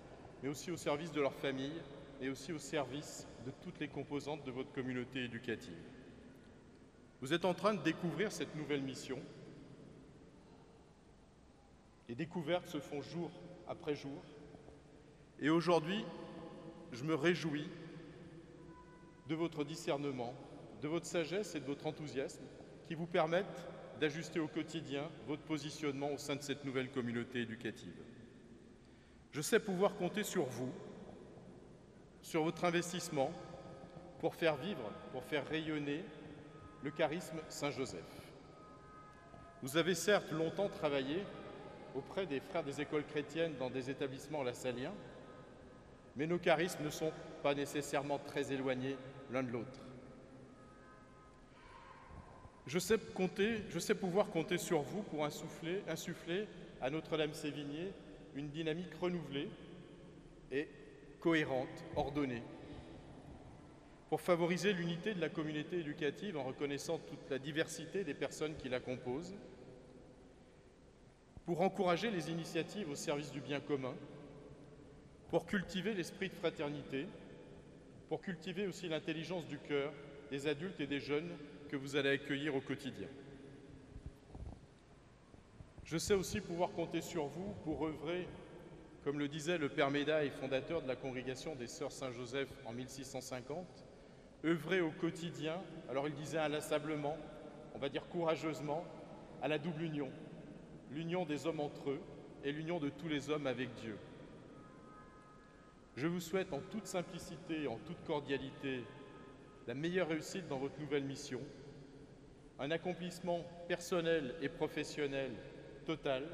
mais 0.43 0.49
aussi 0.49 0.71
au 0.71 0.79
service 0.79 1.13
de 1.13 1.21
leur 1.21 1.35
famille 1.35 1.83
et 2.23 2.31
aussi 2.31 2.53
au 2.55 2.59
service 2.59 3.29
de 3.45 3.53
toutes 3.63 3.81
les 3.81 3.89
composantes 3.89 4.45
de 4.45 4.51
votre 4.51 4.73
communauté 4.73 5.25
éducative. 5.25 5.98
Vous 7.21 7.33
êtes 7.33 7.45
en 7.45 7.55
train 7.55 7.75
de 7.75 7.83
découvrir 7.83 8.31
cette 8.31 8.55
nouvelle 8.55 8.83
mission. 8.83 9.19
Les 12.09 12.15
découvertes 12.15 12.69
se 12.69 12.79
font 12.79 13.03
jour 13.03 13.31
après 13.67 13.95
jour. 13.95 14.23
Et 15.41 15.51
aujourd'hui, 15.51 16.05
je 16.93 17.05
me 17.05 17.15
réjouis 17.15 17.69
de 19.29 19.35
votre 19.35 19.65
discernement, 19.65 20.33
de 20.81 20.89
votre 20.89 21.07
sagesse 21.07 21.55
et 21.55 21.61
de 21.61 21.67
votre 21.67 21.87
enthousiasme 21.87 22.45
qui 22.87 22.95
vous 22.95 23.07
permettent 23.07 23.67
d'ajuster 24.01 24.39
au 24.39 24.49
quotidien 24.49 25.11
votre 25.27 25.43
positionnement 25.43 26.13
au 26.13 26.19
sein 26.19 26.37
de 26.37 26.43
cette 26.43 26.65
nouvelle 26.65 26.91
communauté 26.91 27.41
éducative. 27.41 28.01
Je 29.33 29.43
sais 29.43 29.61
pouvoir 29.61 29.97
compter 29.97 30.23
sur 30.23 30.45
vous, 30.45 30.73
sur 32.23 32.45
votre 32.45 32.65
investissement 32.65 33.33
pour 34.21 34.35
faire 34.35 34.57
vivre, 34.57 34.91
pour 35.13 35.25
faire 35.25 35.47
rayonner 35.47 36.05
le 36.83 36.91
charisme 36.91 37.39
Saint-Joseph. 37.49 38.05
Vous 39.63 39.77
avez 39.77 39.95
certes 39.95 40.31
longtemps 40.31 40.69
travaillé 40.69 41.25
auprès 41.95 42.27
des 42.27 42.41
frères 42.41 42.63
des 42.63 42.81
écoles 42.81 43.05
chrétiennes 43.05 43.57
dans 43.59 43.71
des 43.71 43.91
établissements 43.91 44.43
lassaliens, 44.43 44.95
mais 46.17 46.27
nos 46.27 46.39
charismes 46.39 46.85
ne 46.85 46.91
sont 46.91 47.13
pas 47.43 47.55
nécessairement 47.55 48.19
très 48.19 48.53
éloignés 48.53 48.97
l'un 49.31 49.43
de 49.43 49.51
l'autre. 49.51 49.81
Je 52.67 52.79
sais, 52.79 52.99
compter, 52.99 53.63
je 53.71 53.79
sais 53.79 53.95
pouvoir 53.95 54.29
compter 54.29 54.59
sur 54.59 54.83
vous 54.83 55.03
pour 55.03 55.25
insuffler, 55.25 55.83
insuffler 55.89 56.47
à 56.81 56.91
Notre-Dame-Sévigné 56.91 57.93
une 58.35 58.51
dynamique 58.51 58.95
renouvelée 59.01 59.49
et 60.53 60.69
cohérente, 61.19 61.85
ordonnée, 61.97 62.43
pour 64.09 64.21
favoriser 64.21 64.73
l'unité 64.73 65.15
de 65.15 65.21
la 65.21 65.29
communauté 65.29 65.81
éducative 65.81 66.37
en 66.39 66.45
reconnaissant 66.45 66.99
toute 66.99 67.31
la 67.31 67.39
diversité 67.39 68.05
des 68.05 68.15
personnes 68.15 68.57
qui 68.57 68.69
la 68.69 68.81
composent, 68.81 69.35
pour 71.45 71.61
encourager 71.61 72.11
les 72.11 72.31
initiatives 72.31 72.91
au 72.91 72.95
service 72.95 73.31
du 73.31 73.41
bien 73.41 73.61
commun, 73.61 73.95
pour 75.31 75.47
cultiver 75.47 75.95
l'esprit 75.95 76.31
de 76.31 76.35
fraternité, 76.35 77.07
pour 78.09 78.23
cultiver 78.23 78.67
aussi 78.67 78.89
l'intelligence 78.89 79.47
du 79.47 79.59
cœur 79.59 79.93
des 80.31 80.47
adultes 80.47 80.81
et 80.81 80.87
des 80.87 81.01
jeunes 81.01 81.31
que 81.69 81.77
vous 81.77 81.97
allez 81.97 82.11
accueillir 82.11 82.55
au 82.55 82.61
quotidien. 82.61 83.09
Je 85.85 85.97
sais 85.97 86.15
aussi 86.15 86.41
pouvoir 86.41 86.71
compter 86.73 87.01
sur 87.01 87.27
vous 87.27 87.55
pour 87.65 87.87
œuvrer, 87.87 88.27
comme 89.05 89.19
le 89.19 89.29
disait 89.29 89.59
le 89.59 89.69
Père 89.69 89.91
Médaille, 89.91 90.31
fondateur 90.31 90.83
de 90.83 90.89
la 90.89 90.97
congrégation 90.97 91.55
des 91.55 91.67
Sœurs 91.67 91.93
Saint-Joseph 91.93 92.49
en 92.67 92.73
1650, 92.73 93.88
œuvrer 94.45 94.81
au 94.81 94.91
quotidien, 94.91 95.61
alors 95.89 96.09
il 96.09 96.15
disait 96.15 96.39
inlassablement, 96.39 97.17
on 97.75 97.79
va 97.79 97.89
dire 97.89 98.07
courageusement, 98.09 98.85
à 99.43 99.49
la 99.49 99.59
double 99.59 99.83
union, 99.83 100.11
l'union 100.91 101.25
des 101.25 101.47
hommes 101.47 101.61
entre 101.61 101.91
eux 101.91 102.01
et 102.45 102.53
l'union 102.53 102.79
de 102.79 102.89
tous 102.89 103.09
les 103.09 103.31
hommes 103.31 103.47
avec 103.47 103.73
Dieu. 103.75 103.97
Je 105.97 106.07
vous 106.07 106.21
souhaite 106.21 106.53
en 106.53 106.61
toute 106.61 106.87
simplicité, 106.87 107.67
en 107.67 107.79
toute 107.79 108.03
cordialité, 108.05 108.85
la 109.67 109.75
meilleure 109.75 110.09
réussite 110.09 110.47
dans 110.49 110.59
votre 110.59 110.79
nouvelle 110.79 111.05
mission, 111.05 111.41
un 112.61 112.71
accomplissement 112.71 113.45
personnel 113.67 114.35
et 114.41 114.49
professionnel 114.49 115.33
total, 115.85 116.25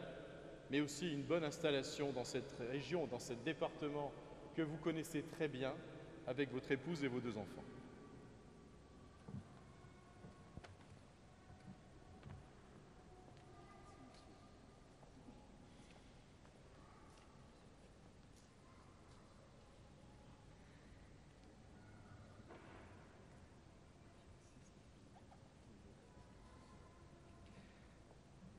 mais 0.70 0.80
aussi 0.80 1.12
une 1.12 1.22
bonne 1.22 1.44
installation 1.44 2.12
dans 2.12 2.24
cette 2.24 2.54
région, 2.70 3.06
dans 3.06 3.18
ce 3.18 3.32
département 3.32 4.12
que 4.54 4.62
vous 4.62 4.76
connaissez 4.76 5.22
très 5.22 5.48
bien 5.48 5.72
avec 6.26 6.52
votre 6.52 6.70
épouse 6.72 7.02
et 7.04 7.08
vos 7.08 7.20
deux 7.20 7.36
enfants. 7.36 7.64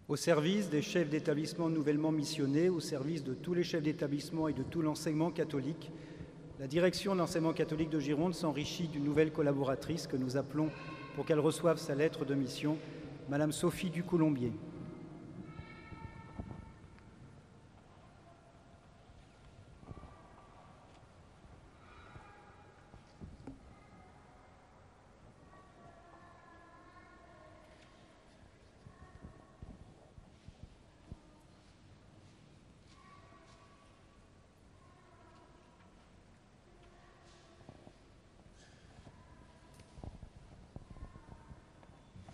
Au 0.07 0.15
service 0.15 0.69
des 0.69 0.83
chefs 0.83 1.09
d'établissement 1.09 1.69
nouvellement 1.69 2.11
missionnés, 2.11 2.69
au 2.69 2.79
service 2.79 3.23
de 3.23 3.33
tous 3.33 3.55
les 3.55 3.63
chefs 3.63 3.81
d'établissement 3.81 4.47
et 4.47 4.53
de 4.53 4.61
tout 4.61 4.81
l'enseignement 4.81 5.31
catholique, 5.31 5.91
la 6.59 6.67
direction 6.67 7.13
de 7.13 7.19
l'enseignement 7.19 7.53
catholique 7.53 7.89
de 7.89 7.99
Gironde 7.99 8.35
s'enrichit 8.35 8.87
d'une 8.87 9.03
nouvelle 9.03 9.31
collaboratrice 9.31 10.05
que 10.05 10.15
nous 10.15 10.37
appelons 10.37 10.69
pour 11.15 11.25
qu'elle 11.25 11.39
reçoive 11.39 11.77
sa 11.77 11.95
lettre 11.95 12.23
de 12.23 12.35
mission, 12.35 12.77
Madame 13.29 13.51
Sophie 13.51 13.89
Ducoulombier. 13.89 14.51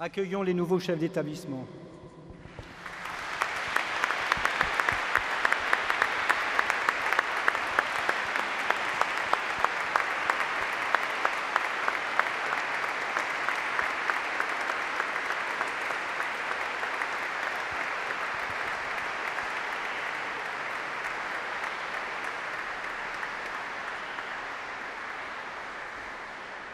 Accueillons 0.04 0.42
les 0.42 0.56
nouveaux 0.56 0.80
chefs 0.80 0.98
d'établissement. 0.98 1.64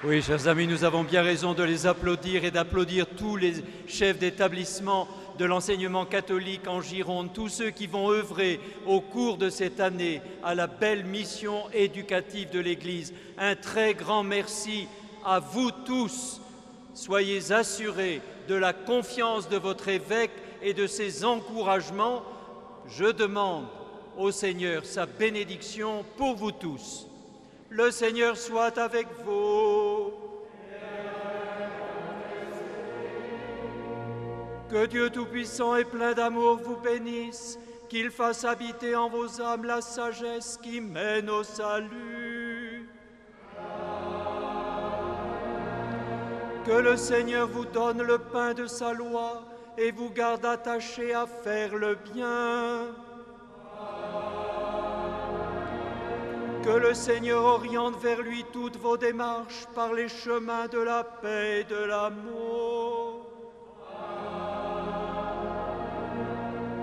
Oui, 0.10 0.22
chers 0.22 0.48
amis, 0.48 0.68
nous 0.68 0.86
avons 0.86 1.04
bien 1.04 1.22
raison 1.22 1.54
de 1.54 1.64
les 1.64 1.86
applaudir 1.86 2.46
et 2.46 2.52
d'applaudir 2.52 3.08
tous 3.18 3.36
les 3.36 3.56
chefs 3.90 4.18
d'établissement 4.18 5.06
de 5.38 5.44
l'enseignement 5.44 6.06
catholique 6.06 6.66
en 6.66 6.82
Gironde, 6.82 7.34
tous 7.34 7.50
ceux 7.50 7.72
qui 7.72 7.88
vont 7.88 8.10
œuvrer 8.10 8.62
au 8.86 9.02
cours 9.02 9.36
de 9.36 9.50
cette 9.50 9.82
année 9.82 10.22
à 10.46 10.56
la 10.56 10.68
belle 10.68 11.04
mission 11.04 11.70
éducative 11.74 12.50
de 12.52 12.62
l'Église. 12.62 13.14
Un 13.38 13.58
très 13.58 13.96
grand 13.96 14.24
merci 14.24 14.88
à 15.26 15.42
vous 15.42 15.72
tous. 15.72 16.40
Soyez 16.94 17.52
assurés 17.52 18.22
de 18.48 18.56
la 18.56 18.72
confiance 18.72 19.50
de 19.50 19.58
votre 19.58 19.90
évêque 19.90 20.32
et 20.62 20.74
de 20.74 20.88
ses 20.88 21.26
encouragements. 21.26 22.24
Je 22.88 23.12
demande 23.12 23.66
au 24.18 24.32
Seigneur 24.32 24.86
sa 24.86 25.06
bénédiction 25.06 26.06
pour 26.16 26.38
vous 26.38 26.54
tous. 26.54 27.08
Le 27.70 27.92
Seigneur 27.92 28.38
soit 28.38 28.78
avec 28.78 29.08
vous. 29.26 29.67
Que 34.78 34.86
Dieu 34.86 35.10
Tout-Puissant 35.10 35.76
et 35.76 35.86
plein 35.86 36.14
d'amour 36.14 36.60
vous 36.64 36.76
bénisse, 36.76 37.58
qu'il 37.90 38.12
fasse 38.12 38.44
habiter 38.44 38.96
en 38.96 39.10
vos 39.10 39.42
âmes 39.42 39.66
la 39.66 39.82
sagesse 39.82 40.60
qui 40.62 40.82
mène 40.82 41.32
au 41.32 41.42
salut. 41.42 42.88
Que 46.64 46.80
le 46.80 46.96
Seigneur 46.96 47.48
vous 47.48 47.66
donne 47.66 48.04
le 48.04 48.20
pain 48.20 48.54
de 48.54 48.68
sa 48.68 48.94
loi 48.94 49.46
et 49.80 49.90
vous 49.90 50.12
garde 50.12 50.46
attachés 50.46 51.12
à 51.12 51.26
faire 51.26 51.76
le 51.76 51.96
bien. 52.14 52.94
Que 56.64 56.78
le 56.78 56.94
Seigneur 56.94 57.44
oriente 57.44 58.00
vers 58.00 58.22
lui 58.22 58.46
toutes 58.54 58.78
vos 58.78 58.98
démarches 58.98 59.66
par 59.74 59.94
les 59.94 60.08
chemins 60.08 60.68
de 60.68 60.78
la 60.78 61.04
paix 61.04 61.62
et 61.62 61.64
de 61.64 61.84
l'amour. 61.84 62.87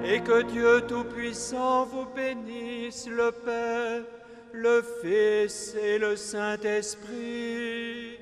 Et 0.06 0.20
que 0.20 0.42
Dieu 0.42 0.82
Tout-Puissant 0.86 1.86
vous 1.86 2.04
bénisse, 2.14 3.08
le 3.08 3.32
Père, 3.32 4.02
le 4.52 4.84
Fils 5.02 5.74
et 5.82 5.98
le 5.98 6.14
Saint-Esprit. 6.14 8.18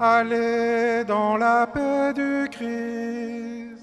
Allez 0.00 1.04
dans 1.06 1.36
la 1.36 1.66
paix 1.66 2.14
du 2.14 2.48
Christ. 2.50 3.73